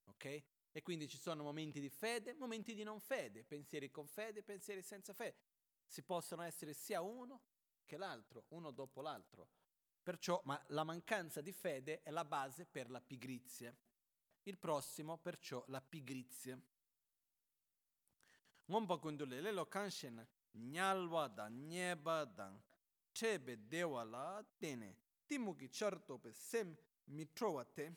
[0.06, 0.42] ok?
[0.72, 4.82] E quindi ci sono momenti di fede, momenti di non fede, pensieri con fede, pensieri
[4.82, 5.36] senza fede.
[5.86, 7.42] Si possono essere sia uno
[7.90, 9.48] che l'altro, uno dopo l'altro.
[10.00, 13.76] Perciò, ma la mancanza di fede è la base per la pigrizia.
[14.44, 16.56] Il prossimo, perciò, la pigrizia.
[18.66, 22.62] Ngomba kundule lelo kanshen nyalwa da nyeba dan
[23.10, 26.76] chebe dewa la tene timuki charto pe sem
[27.06, 27.96] mitrowa te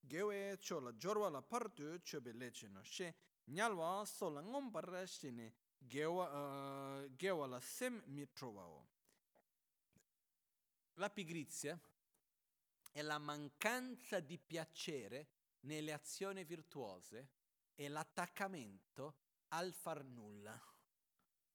[0.00, 3.14] gewe cho la jorwa la partu chebe leche no she
[3.44, 8.93] nyalwa so la ngomba rashine gewa, uh, gewa la sem mitrowa o.
[10.98, 11.78] La pigrizia
[12.92, 15.28] è la mancanza di piacere
[15.62, 17.30] nelle azioni virtuose
[17.74, 19.16] e l'attaccamento
[19.48, 20.56] al far nulla,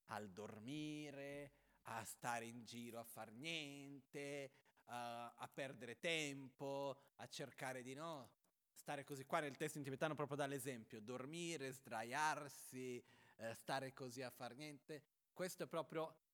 [0.08, 4.52] al dormire, a stare in giro a far niente,
[4.86, 8.32] a, a perdere tempo, a cercare di no,
[8.74, 9.24] stare così.
[9.24, 13.02] Qua nel testo in tibetano proprio dà l'esempio, dormire, sdraiarsi,
[13.38, 15.02] eh, stare così a far niente.
[15.32, 16.28] Questo è proprio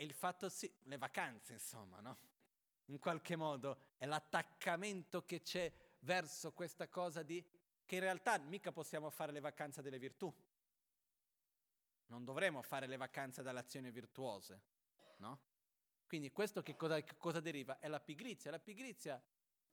[0.00, 2.18] e il fatto sì, le vacanze insomma, no?
[2.84, 5.72] In qualche modo è l'attaccamento che c'è
[6.02, 7.44] verso questa cosa di
[7.84, 10.32] che in realtà mica possiamo fare le vacanze delle virtù.
[12.06, 14.62] Non dovremo fare le vacanze dalle azioni virtuose,
[15.16, 15.40] no?
[16.06, 17.80] Quindi questo che cosa, che cosa deriva?
[17.80, 18.52] È la pigrizia.
[18.52, 19.20] La pigrizia,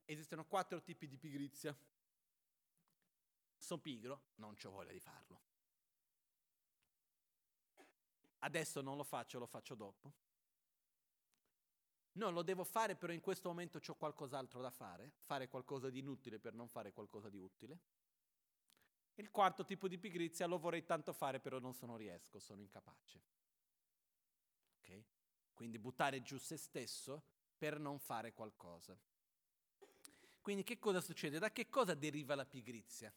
[0.05, 1.78] esistono quattro tipi di pigrizia.
[3.59, 5.53] Sono pigro, non ho voglia di farlo.
[8.46, 10.14] Adesso non lo faccio, lo faccio dopo.
[12.14, 16.00] No, lo devo fare, però in questo momento ho qualcos'altro da fare, fare qualcosa di
[16.00, 17.80] inutile per non fare qualcosa di utile.
[19.16, 23.22] Il quarto tipo di pigrizia lo vorrei tanto fare, però non sono riesco, sono incapace.
[24.78, 25.04] Okay?
[25.52, 27.24] Quindi buttare giù se stesso
[27.58, 28.96] per non fare qualcosa.
[30.39, 31.39] Quindi che cosa succede?
[31.39, 33.12] Da che cosa deriva la pigrizia?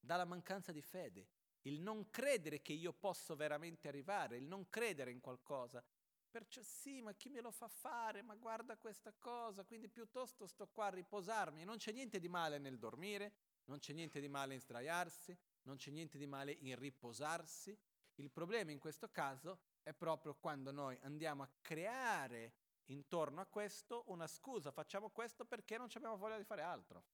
[0.00, 1.35] Dalla mancanza di fede
[1.66, 5.82] il non credere che io posso veramente arrivare, il non credere in qualcosa.
[6.28, 8.22] Perciò sì, ma chi me lo fa fare?
[8.22, 11.64] Ma guarda questa cosa, quindi piuttosto sto qua a riposarmi.
[11.64, 13.32] Non c'è niente di male nel dormire,
[13.64, 17.76] non c'è niente di male in sdraiarsi, non c'è niente di male in riposarsi.
[18.16, 22.54] Il problema in questo caso è proprio quando noi andiamo a creare
[22.86, 27.04] intorno a questo una scusa, facciamo questo perché non abbiamo voglia di fare altro.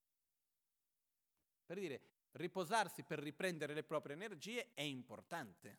[1.64, 5.78] Per dire, riposarsi per riprendere le proprie energie è importante.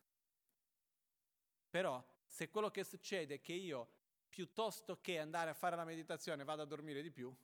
[1.69, 3.91] Però se quello che succede è che io,
[4.29, 7.35] piuttosto che andare a fare la meditazione, vado a dormire di più,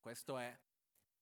[0.00, 0.58] questo è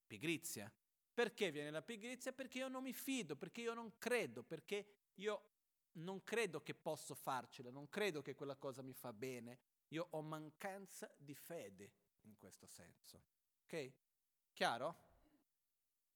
[0.07, 0.73] pigrizia.
[1.13, 2.33] Perché viene la pigrizia?
[2.33, 5.51] Perché io non mi fido, perché io non credo, perché io
[5.93, 9.59] non credo che posso farcela, non credo che quella cosa mi fa bene.
[9.89, 11.93] Io ho mancanza di fede
[12.23, 13.23] in questo senso.
[13.65, 13.93] Ok?
[14.57, 14.97] Chiaro?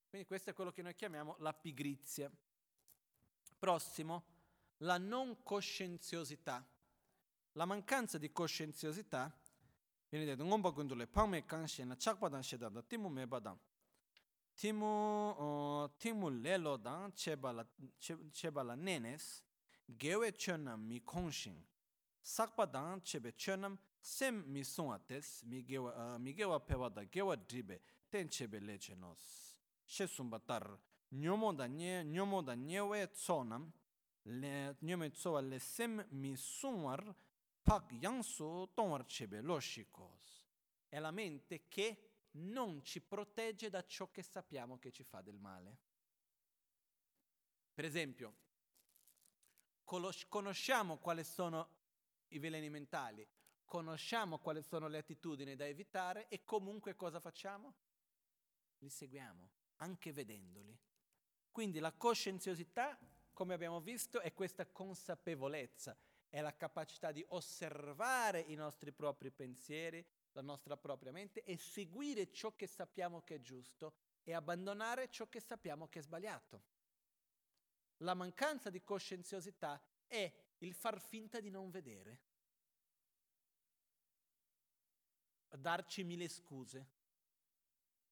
[0.08, 2.32] Quindi questo è quello che noi chiamiamo la pigrizia.
[3.58, 4.24] Prossimo,
[4.78, 6.66] la non coscienziosità.
[7.52, 9.30] La mancanza di coscienziosità
[10.08, 13.58] viene detto ngomba gundule pangme kangshen chakpadan shedada timu mebadan.
[14.54, 17.68] Timu timu lelo dan chebala
[18.32, 19.42] chebala nenes
[19.84, 21.62] gewe chönam mi kongshin.
[22.22, 28.94] Sakpadan chebe chönam sem mi sungates mi gewa mi gewa pewada gewa dribe tenchebe leche
[28.94, 29.56] nos.
[29.84, 30.78] She sumba tar
[31.10, 33.72] nyomo da nye, nyomo da nyewe tsonam,
[34.22, 37.14] le nyome tsowa le sem mi sunwar
[37.62, 39.58] pak yangsu tongwar chebe lo.
[40.88, 45.38] È la mente che non ci protegge da ciò che sappiamo che ci fa del
[45.38, 45.78] male.
[47.72, 48.34] Per esempio,
[49.84, 51.68] conosciamo quali sono
[52.28, 53.26] i veleni mentali,
[53.64, 57.74] conosciamo quali sono le attitudini da evitare e comunque cosa facciamo?
[58.80, 60.76] Li seguiamo, anche vedendoli.
[61.50, 62.98] Quindi la coscienziosità,
[63.32, 65.96] come abbiamo visto, è questa consapevolezza,
[66.28, 72.30] è la capacità di osservare i nostri propri pensieri, la nostra propria mente e seguire
[72.30, 76.62] ciò che sappiamo che è giusto e abbandonare ciò che sappiamo che è sbagliato.
[77.98, 82.20] La mancanza di coscienziosità è il far finta di non vedere,
[85.48, 86.98] darci mille scuse,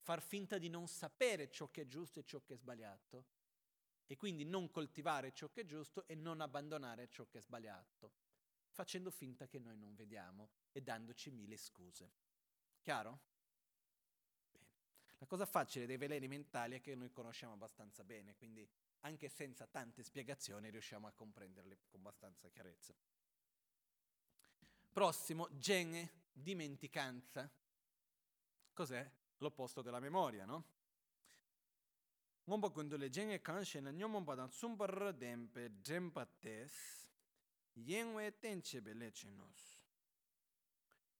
[0.08, 3.26] far finta di non sapere ciò che è giusto e ciò che è sbagliato
[4.06, 8.14] e quindi non coltivare ciò che è giusto e non abbandonare ciò che è sbagliato,
[8.70, 12.10] facendo finta che noi non vediamo e dandoci mille scuse.
[12.80, 13.20] Chiaro?
[14.50, 14.66] Bene.
[15.18, 18.66] La cosa facile dei veleni mentali è che noi conosciamo abbastanza bene, quindi
[19.00, 22.94] anche senza tante spiegazioni riusciamo a comprenderle con abbastanza chiarezza.
[24.90, 27.52] Prossimo, gene, dimenticanza.
[28.72, 29.17] Cos'è?
[29.38, 30.64] L'opposto della memoria, no?
[32.44, 37.06] Ngomba kundu le gene kanshe na nyomon padan sumbar dempe drempates
[37.74, 39.76] yengwe tenchebe lechenos.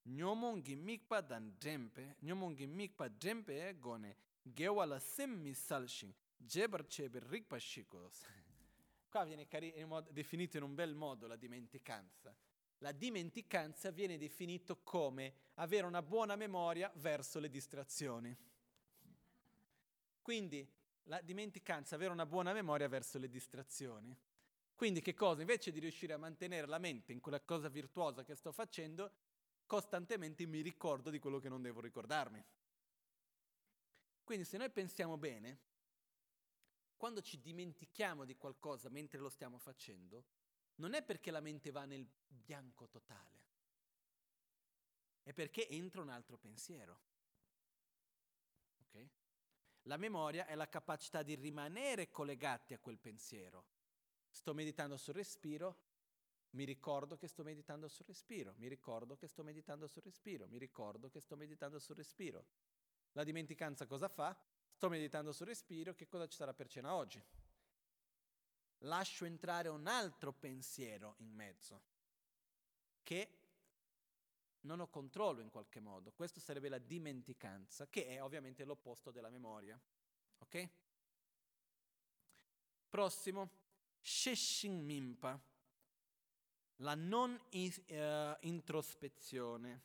[0.04, 6.86] Nyomon gi mikpa dan drempe, nyomon gi mikpa drempe gone gewa la sem misalshin Geber
[6.86, 8.24] Ceber Rikpashikos.
[9.10, 12.34] Qua viene cari- in mod- definito in un bel modo la dimenticanza.
[12.78, 18.36] La dimenticanza viene definito come avere una buona memoria verso le distrazioni.
[20.22, 20.66] Quindi
[21.04, 24.16] la dimenticanza, avere una buona memoria verso le distrazioni.
[24.74, 25.40] Quindi che cosa?
[25.40, 29.10] Invece di riuscire a mantenere la mente in quella cosa virtuosa che sto facendo,
[29.66, 32.44] costantemente mi ricordo di quello che non devo ricordarmi.
[34.22, 35.58] Quindi se noi pensiamo bene,
[36.96, 40.24] quando ci dimentichiamo di qualcosa mentre lo stiamo facendo,
[40.78, 43.46] non è perché la mente va nel bianco totale,
[45.22, 47.00] è perché entra un altro pensiero.
[48.86, 49.10] Okay?
[49.82, 53.66] La memoria è la capacità di rimanere collegati a quel pensiero.
[54.30, 55.86] Sto meditando sul respiro,
[56.50, 60.58] mi ricordo che sto meditando sul respiro, mi ricordo che sto meditando sul respiro, mi
[60.58, 62.46] ricordo che sto meditando sul respiro.
[63.12, 64.38] La dimenticanza cosa fa?
[64.70, 67.22] Sto meditando sul respiro, che cosa ci sarà per cena oggi?
[68.82, 71.82] Lascio entrare un altro pensiero in mezzo,
[73.02, 73.28] che
[74.60, 76.12] non ho controllo in qualche modo.
[76.12, 79.78] Questo sarebbe la dimenticanza, che è ovviamente l'opposto della memoria.
[80.38, 80.68] Ok?
[82.88, 83.50] Prossimo,
[84.00, 85.40] Sheshin Mimpa,
[86.76, 89.82] la non is- uh, introspezione.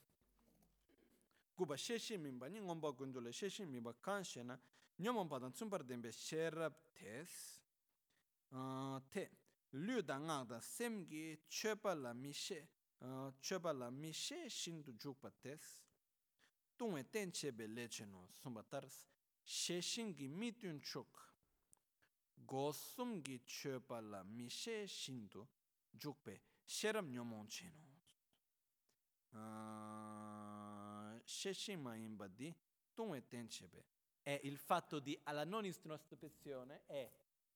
[1.56, 4.60] Guba Sheshin Mimpa, ni ngomba gundule Sheshin Mimpa kanshena,
[4.98, 7.62] nyomon padan tsumbar denbe sherab tes
[9.10, 9.30] te
[9.72, 12.68] lu da nga da sem gi chepa la mi she
[13.41, 15.82] chepa la mi she shin du juk pa tes
[16.78, 19.06] tung e ten che be le che no sum ba tars
[19.43, 21.14] she shin gi mi tun chuk
[22.36, 25.47] go sum gi chepa la mi she shin du
[25.91, 27.91] juk pe sheram nyomon che no
[31.26, 32.54] she shin ma in ba di
[32.93, 33.86] tung e ten che be
[34.22, 37.12] è il fatto di alla non ispezione è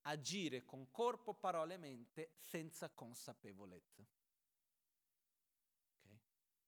[0.07, 4.05] agire con corpo, parole e mente senza consapevolezza.
[6.03, 6.19] Okay?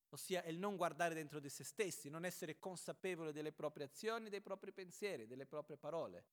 [0.09, 4.41] Ossia il non guardare dentro di se stessi, non essere consapevole delle proprie azioni, dei
[4.41, 6.25] propri pensieri, delle proprie parole.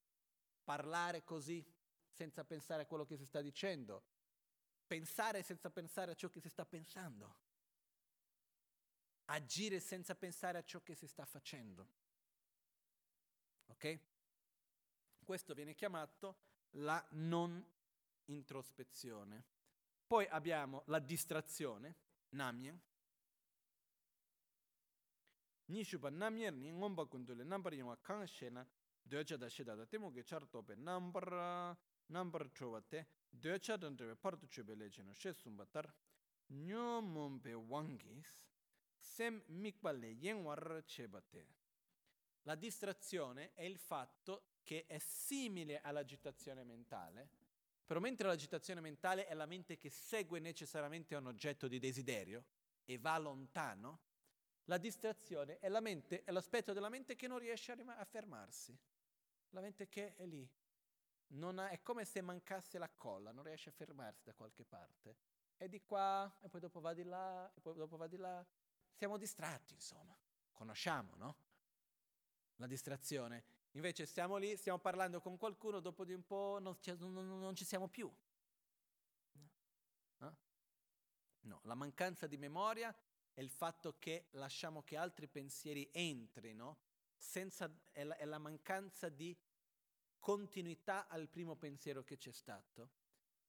[0.63, 1.65] Parlare così,
[2.09, 4.03] senza pensare a quello che si sta dicendo.
[4.85, 7.45] Pensare senza pensare a ciò che si sta pensando.
[9.25, 11.87] Agire senza pensare a ciò che si sta facendo.
[13.67, 13.99] Ok?
[15.23, 17.65] Questo viene chiamato la non
[18.25, 19.45] introspezione.
[20.05, 21.95] Poi abbiamo la distrazione,
[22.29, 22.79] namien.
[25.65, 28.65] Nishuba namien ni ngomba kundule nambar yunga kang shena
[29.01, 34.47] docha da shida da temo ge char tope nambar nambar chobate docha dan trebe partu
[34.47, 35.93] chobe lecheno she sumbatar
[36.47, 38.39] nyo mombe wangis
[38.97, 41.47] sem mikba le yengwar chebate.
[42.43, 47.29] La distrazione è il fatto che è simile all'agitazione mentale,
[47.85, 52.43] però mentre l'agitazione mentale è la mente che segue necessariamente un oggetto di desiderio
[52.83, 54.01] e va lontano,
[54.65, 58.03] la distrazione è, la mente, è l'aspetto della mente che non riesce a, rim- a
[58.03, 58.77] fermarsi,
[59.51, 60.45] la mente che è lì,
[61.29, 65.15] ha, è come se mancasse la colla, non riesce a fermarsi da qualche parte.
[65.55, 68.45] E di qua, e poi dopo va di là, e poi dopo va di là.
[68.91, 70.13] Siamo distratti, insomma.
[70.51, 71.35] Conosciamo, no?
[72.57, 73.55] La distrazione.
[73.77, 77.63] Invece stiamo lì, stiamo parlando con qualcuno, dopo di un po' non, non, non ci
[77.63, 78.11] siamo più.
[80.17, 80.37] No?
[81.41, 82.93] no, la mancanza di memoria
[83.31, 86.79] è il fatto che lasciamo che altri pensieri entrino,
[87.15, 89.37] senza, è, la, è la mancanza di
[90.17, 92.89] continuità al primo pensiero che c'è stato.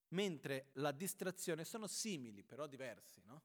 [0.09, 3.45] Mentre la distrazione sono simili, però diversi, no?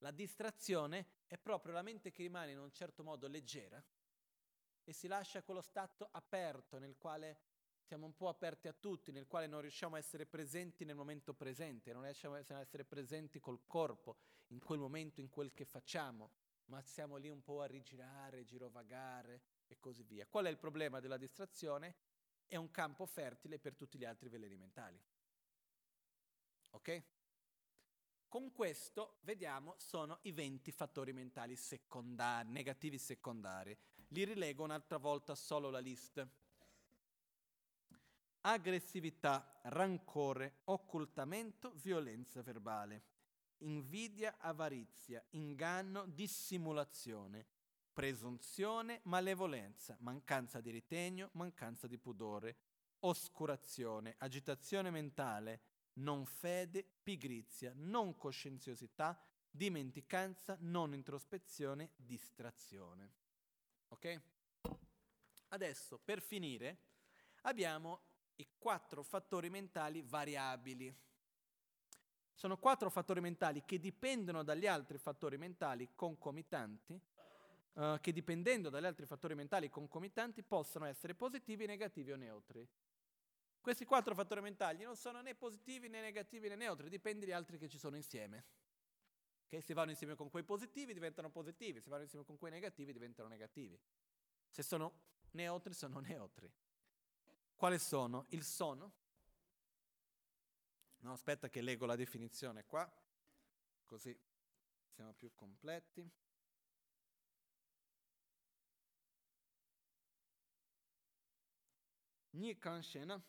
[0.00, 3.82] La distrazione è proprio la mente che rimane in un certo modo leggera
[4.84, 7.38] e si lascia quello stato aperto nel quale
[7.80, 11.34] siamo un po' aperti a tutti, nel quale non riusciamo a essere presenti nel momento
[11.34, 14.16] presente, non riusciamo a essere presenti col corpo,
[14.48, 16.30] in quel momento, in quel che facciamo,
[16.66, 20.26] ma siamo lì un po' a rigirare, girovagare e così via.
[20.26, 21.96] Qual è il problema della distrazione?
[22.46, 25.00] È un campo fertile per tutti gli altri veleni mentali.
[26.70, 27.02] Ok?
[28.28, 33.76] Con questo, vediamo, sono i 20 fattori mentali secondari, negativi secondari.
[34.12, 36.28] Li rilego un'altra volta solo la lista
[38.42, 43.02] aggressività, rancore, occultamento, violenza verbale,
[43.58, 47.46] invidia, avarizia, inganno, dissimulazione,
[47.92, 52.56] presunzione, malevolenza, mancanza di ritegno, mancanza di pudore,
[53.00, 55.60] oscurazione, agitazione mentale,
[55.94, 63.19] non fede, pigrizia, non coscienziosità, dimenticanza, non introspezione, distrazione.
[63.90, 64.20] Ok?
[65.48, 66.78] Adesso, per finire,
[67.42, 68.00] abbiamo
[68.36, 70.94] i quattro fattori mentali variabili.
[72.32, 76.98] Sono quattro fattori mentali che dipendono dagli altri fattori mentali concomitanti,
[77.74, 82.66] uh, che dipendendo dagli altri fattori mentali concomitanti possono essere positivi, negativi o neutri.
[83.60, 87.58] Questi quattro fattori mentali non sono né positivi né negativi né neutri, dipende dagli altri
[87.58, 88.44] che ci sono insieme.
[89.50, 89.60] Okay?
[89.62, 93.28] Se vanno insieme con quei positivi diventano positivi, se vanno insieme con quei negativi diventano
[93.28, 93.78] negativi.
[94.48, 96.50] Se sono neutri sono neutri.
[97.56, 98.26] Quali sono?
[98.28, 98.92] Il sono.
[100.98, 102.88] No, aspetta che leggo la definizione qua,
[103.86, 104.16] così
[104.88, 106.08] siamo più completi.
[112.32, 113.20] Ni kanshena.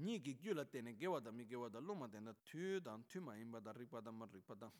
[0.00, 3.34] Ni gi gyula tene gewa da mi gewa da luma tena tu dan tu ma
[3.36, 4.72] imba da ripa da ma ripa da.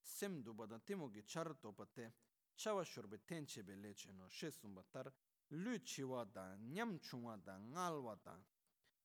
[0.00, 2.12] Sem du ba da timo gi char to te.
[2.56, 5.12] chawa shorbe tenchebe leche no she sumba tar
[5.48, 8.42] lu chiwa da nyam chungwa da ngalwa da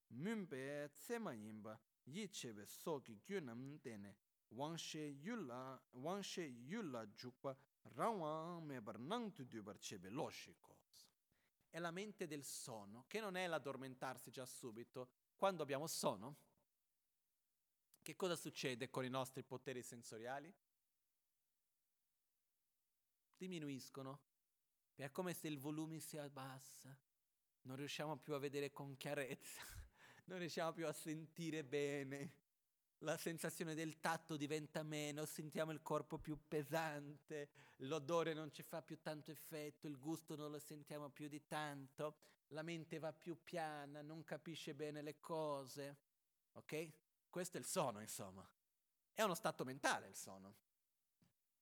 [0.08, 4.16] mumbe tsema yinba yi chebe soki gyu nam tene
[4.56, 7.56] wangshe yula wangshe yula jukwa
[7.96, 11.10] rawa mebar nang tu dubar chebe loshikos
[11.70, 15.10] è la mente del sonno che non è l'addormentarsi già subito
[15.42, 16.36] quando abbiamo sonno
[18.04, 20.54] che cosa succede con i nostri poteri sensoriali?
[23.38, 24.20] diminuiscono.
[24.94, 26.96] È come se il volume si abbassa,
[27.64, 29.62] non riusciamo più a vedere con chiarezza,
[30.26, 32.34] non riusciamo più a sentire bene.
[33.00, 38.84] La sensazione del tatto diventa meno, sentiamo il corpo più pesante, l'odore non ci fa
[38.84, 42.18] più tanto effetto, il gusto non lo sentiamo più di tanto,
[42.52, 45.98] la mente va più piana, non capisce bene le cose.
[46.54, 46.92] Ok?
[47.30, 48.48] Questo è il sono, insomma.
[49.14, 50.56] È uno stato mentale il sono.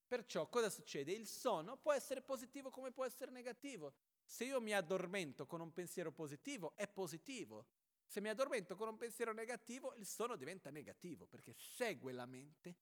[0.06, 1.12] Perciò cosa succede?
[1.12, 3.94] Il sonno può essere positivo come può essere negativo.
[4.24, 7.66] Se io mi addormento con un pensiero positivo, è positivo.
[8.04, 12.76] Se mi addormento con un pensiero negativo, il sonno diventa negativo, perché segue la mente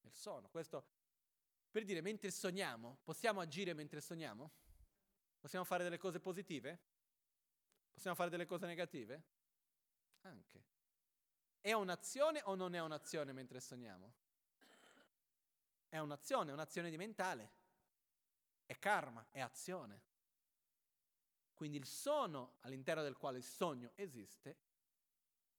[0.00, 0.48] nel sonno.
[0.48, 0.86] Questo
[1.74, 4.52] per dire, mentre sogniamo, possiamo agire mentre sogniamo?
[5.40, 6.93] Possiamo fare delle cose positive?
[7.94, 9.22] Possiamo fare delle cose negative?
[10.22, 10.64] Anche.
[11.60, 14.12] È un'azione o non è un'azione mentre sogniamo?
[15.94, 17.52] è un'azione, un'azione di mentale.
[18.66, 20.02] È karma, è azione.
[21.54, 24.56] Quindi il sono all'interno del quale il sogno esiste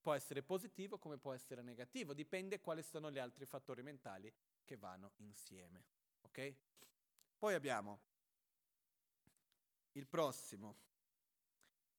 [0.02, 4.32] può essere positivo come può essere negativo, dipende quali sono gli altri fattori mentali
[4.66, 5.86] che vanno insieme.
[6.24, 6.56] Ok?
[7.38, 8.02] Poi abbiamo
[9.94, 10.76] il prossimo,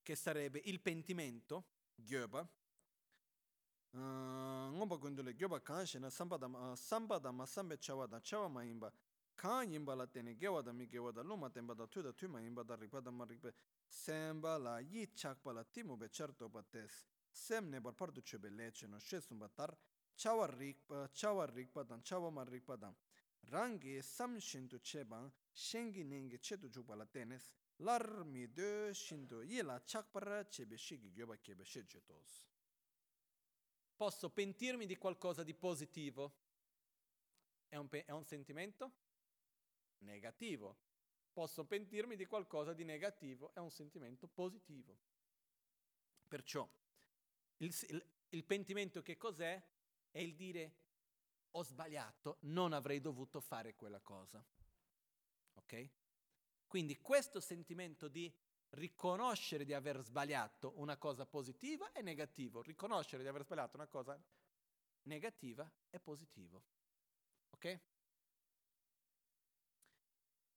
[0.06, 1.64] che sarebbe il pentimento,
[1.96, 2.48] Gyoba,
[3.90, 8.92] ngomba gundule gyoba kaan shena samba da ma sambe chawa da chawa ma imba.
[9.34, 12.28] Kaan imba la tene gewa da mi gewa da luma tenba da tu da tu
[12.28, 13.52] ma imba da rikpa da rikpa
[13.84, 17.04] semba la yi chakpa la timu be charto pa tes.
[17.32, 19.76] Sem ne bar pardu chebe leche no she sumba tar.
[20.14, 22.94] Chawa rikpa chawa rikpa dan chawa ma rikpa dan
[23.50, 29.80] rangi sam shindu chebang shengi nengi chedu jukpa la tenes lar mi de shindu yela
[29.84, 32.44] chakpara chebe shigi gyoba kebe shechetos.
[33.96, 36.44] Posso pentirmi di qualcosa di positivo.
[37.68, 38.92] È un, pe- è un sentimento
[39.98, 40.76] negativo.
[41.32, 43.52] Posso pentirmi di qualcosa di negativo.
[43.54, 44.98] È un sentimento positivo.
[46.28, 46.68] Perciò
[47.58, 49.62] il, il, il pentimento che cos'è?
[50.10, 50.84] È il dire
[51.52, 54.44] ho sbagliato, non avrei dovuto fare quella cosa.
[55.54, 55.90] Ok?
[56.66, 58.32] Quindi questo sentimento di
[58.70, 64.20] riconoscere di aver sbagliato una cosa positiva è negativo, riconoscere di aver sbagliato una cosa
[65.02, 66.62] negativa è positivo.
[67.50, 67.80] Ok?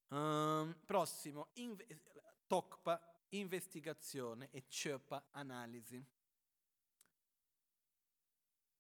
[0.08, 2.02] Um, prossimo, inve-
[2.48, 3.00] TOCPA,
[3.30, 6.04] investigazione e CEPA, analisi.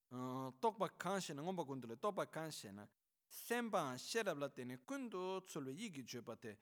[0.07, 2.89] Uh, tokpa kanshena, ngomba kundule, tokpa kanshena,
[3.27, 6.57] semba sherabla tene kundu tsulwe yigi chepa te,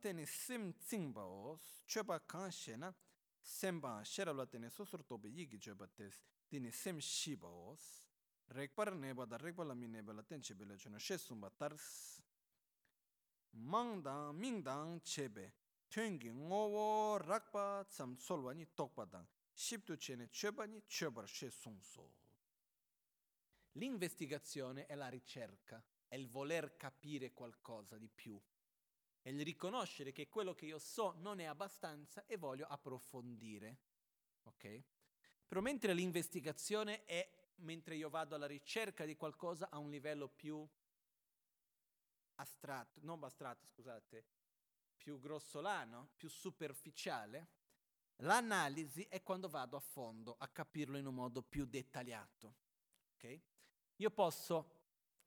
[0.00, 2.94] tene sim tsingba os, chepa kanshena,
[3.40, 6.10] semba sherabla tene sosur tobe yigi chepa te,
[6.48, 8.08] tene sim shiba os,
[8.48, 12.20] rekpar neba da rekpar la mi neba la ten chebe le chuna she sumba tars,
[13.50, 15.52] mangdang, mingdang chebe,
[15.88, 22.26] tuengi ngowo rakpa tsam tsolwa ni tokpa dang, shibtu chene chepa ni chebar she sungso.
[23.72, 28.40] L'investigazione è la ricerca, è il voler capire qualcosa di più,
[29.28, 33.76] è il riconoscere che quello che io so non è abbastanza e voglio approfondire.
[34.44, 34.82] Ok?
[35.46, 40.66] Però mentre l'investigazione è mentre io vado alla ricerca di qualcosa a un livello più
[42.36, 44.24] astratto, non astratto, scusate,
[44.96, 47.48] più grossolano, più superficiale,
[48.16, 52.54] l'analisi è quando vado a fondo a capirlo in un modo più dettagliato.
[53.16, 53.42] Okay?
[53.96, 54.76] Io posso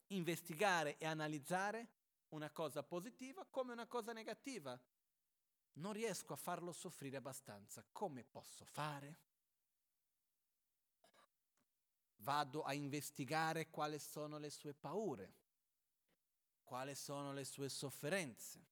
[0.07, 1.99] investigare e analizzare
[2.31, 4.79] una cosa positiva come una cosa negativa.
[5.73, 7.83] Non riesco a farlo soffrire abbastanza.
[7.91, 9.29] Come posso fare?
[12.17, 15.33] Vado a investigare quali sono le sue paure,
[16.63, 18.69] quali sono le sue sofferenze.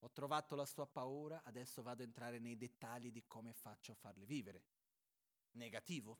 [0.00, 3.94] Ho trovato la sua paura, adesso vado a entrare nei dettagli di come faccio a
[3.94, 4.64] farle vivere.
[5.52, 6.18] Negativo.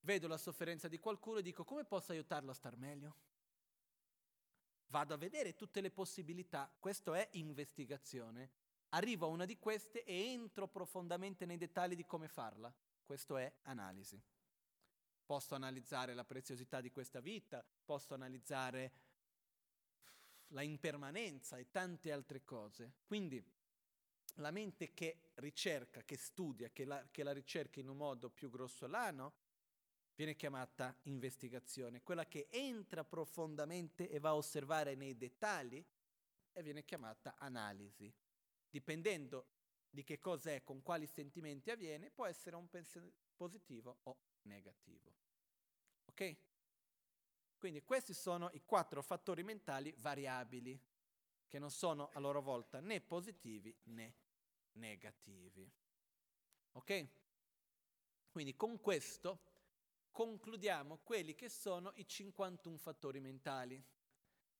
[0.00, 3.16] Vedo la sofferenza di qualcuno e dico come posso aiutarlo a star meglio?
[4.90, 8.50] Vado a vedere tutte le possibilità, questo è investigazione.
[8.88, 12.74] Arrivo a una di queste e entro profondamente nei dettagli di come farla.
[13.04, 14.20] Questo è analisi.
[15.24, 18.92] Posso analizzare la preziosità di questa vita, posso analizzare
[20.48, 22.94] la impermanenza e tante altre cose.
[23.04, 23.40] Quindi
[24.36, 28.50] la mente che ricerca, che studia, che la, che la ricerca in un modo più
[28.50, 29.34] grossolano,
[30.20, 32.02] viene chiamata investigazione.
[32.02, 35.82] Quella che entra profondamente e va a osservare nei dettagli
[36.52, 38.12] e viene chiamata analisi.
[38.68, 39.46] Dipendendo
[39.88, 45.10] di che cosa è, con quali sentimenti avviene, può essere un pensiero positivo o negativo.
[46.04, 46.36] Ok?
[47.56, 50.78] Quindi questi sono i quattro fattori mentali variabili,
[51.48, 54.14] che non sono a loro volta né positivi né
[54.72, 55.66] negativi.
[56.72, 57.08] Ok?
[58.30, 59.48] Quindi con questo
[60.20, 63.82] concludiamo quelli che sono i 51 fattori mentali,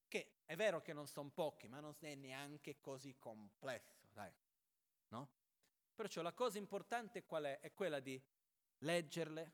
[0.08, 4.32] che è vero che non sono pochi, ma non è neanche così complesso, dai,
[5.08, 5.28] no?
[5.94, 7.60] Perciò la cosa importante qual è?
[7.60, 8.18] È quella di
[8.78, 9.52] leggerle,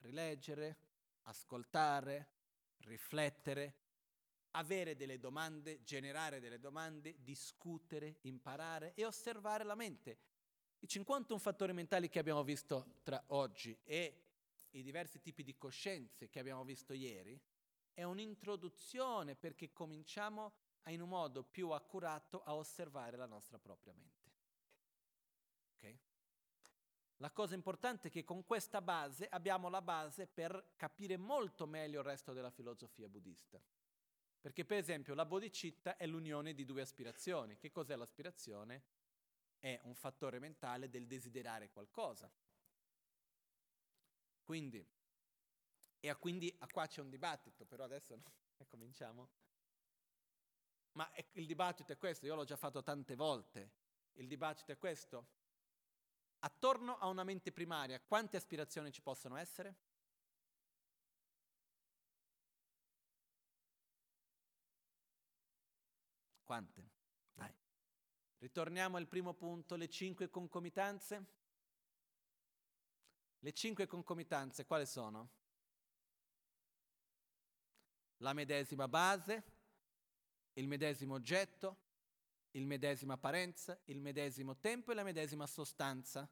[0.00, 0.76] rileggere,
[1.22, 2.32] ascoltare,
[2.80, 3.76] riflettere,
[4.50, 10.18] avere delle domande, generare delle domande, discutere, imparare e osservare la mente.
[10.80, 14.24] I 51 fattori mentali che abbiamo visto tra oggi e
[14.70, 17.40] i diversi tipi di coscienze che abbiamo visto ieri,
[17.92, 20.52] è un'introduzione perché cominciamo
[20.82, 24.30] a, in un modo più accurato a osservare la nostra propria mente.
[25.76, 25.98] Okay?
[27.16, 32.00] La cosa importante è che con questa base abbiamo la base per capire molto meglio
[32.00, 33.60] il resto della filosofia buddista.
[34.40, 37.58] Perché per esempio la bodhicitta è l'unione di due aspirazioni.
[37.58, 38.84] Che cos'è l'aspirazione?
[39.58, 42.32] È un fattore mentale del desiderare qualcosa.
[44.50, 44.84] Quindi,
[46.00, 48.20] e quindi a qua c'è un dibattito, però adesso
[48.66, 49.30] cominciamo.
[50.94, 53.70] Ma è, il dibattito è questo, io l'ho già fatto tante volte.
[54.14, 55.28] Il dibattito è questo.
[56.40, 59.76] Attorno a una mente primaria, quante aspirazioni ci possono essere?
[66.42, 66.90] Quante?
[67.34, 67.54] Dai.
[68.38, 71.38] Ritorniamo al primo punto, le cinque concomitanze.
[73.40, 75.30] Le cinque concomitanze quali sono?
[78.20, 79.42] la medesima base,
[80.54, 81.88] il medesimo oggetto,
[82.52, 86.28] il medesima apparenza, il medesimo tempo e la medesima sostanza.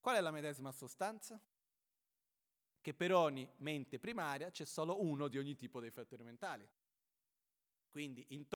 [0.00, 1.40] Qual è la medesima sostanza?
[2.80, 6.68] Che per ogni mente primaria c'è solo uno di ogni tipo dei fattori mentali.
[7.88, 8.44] Quindi in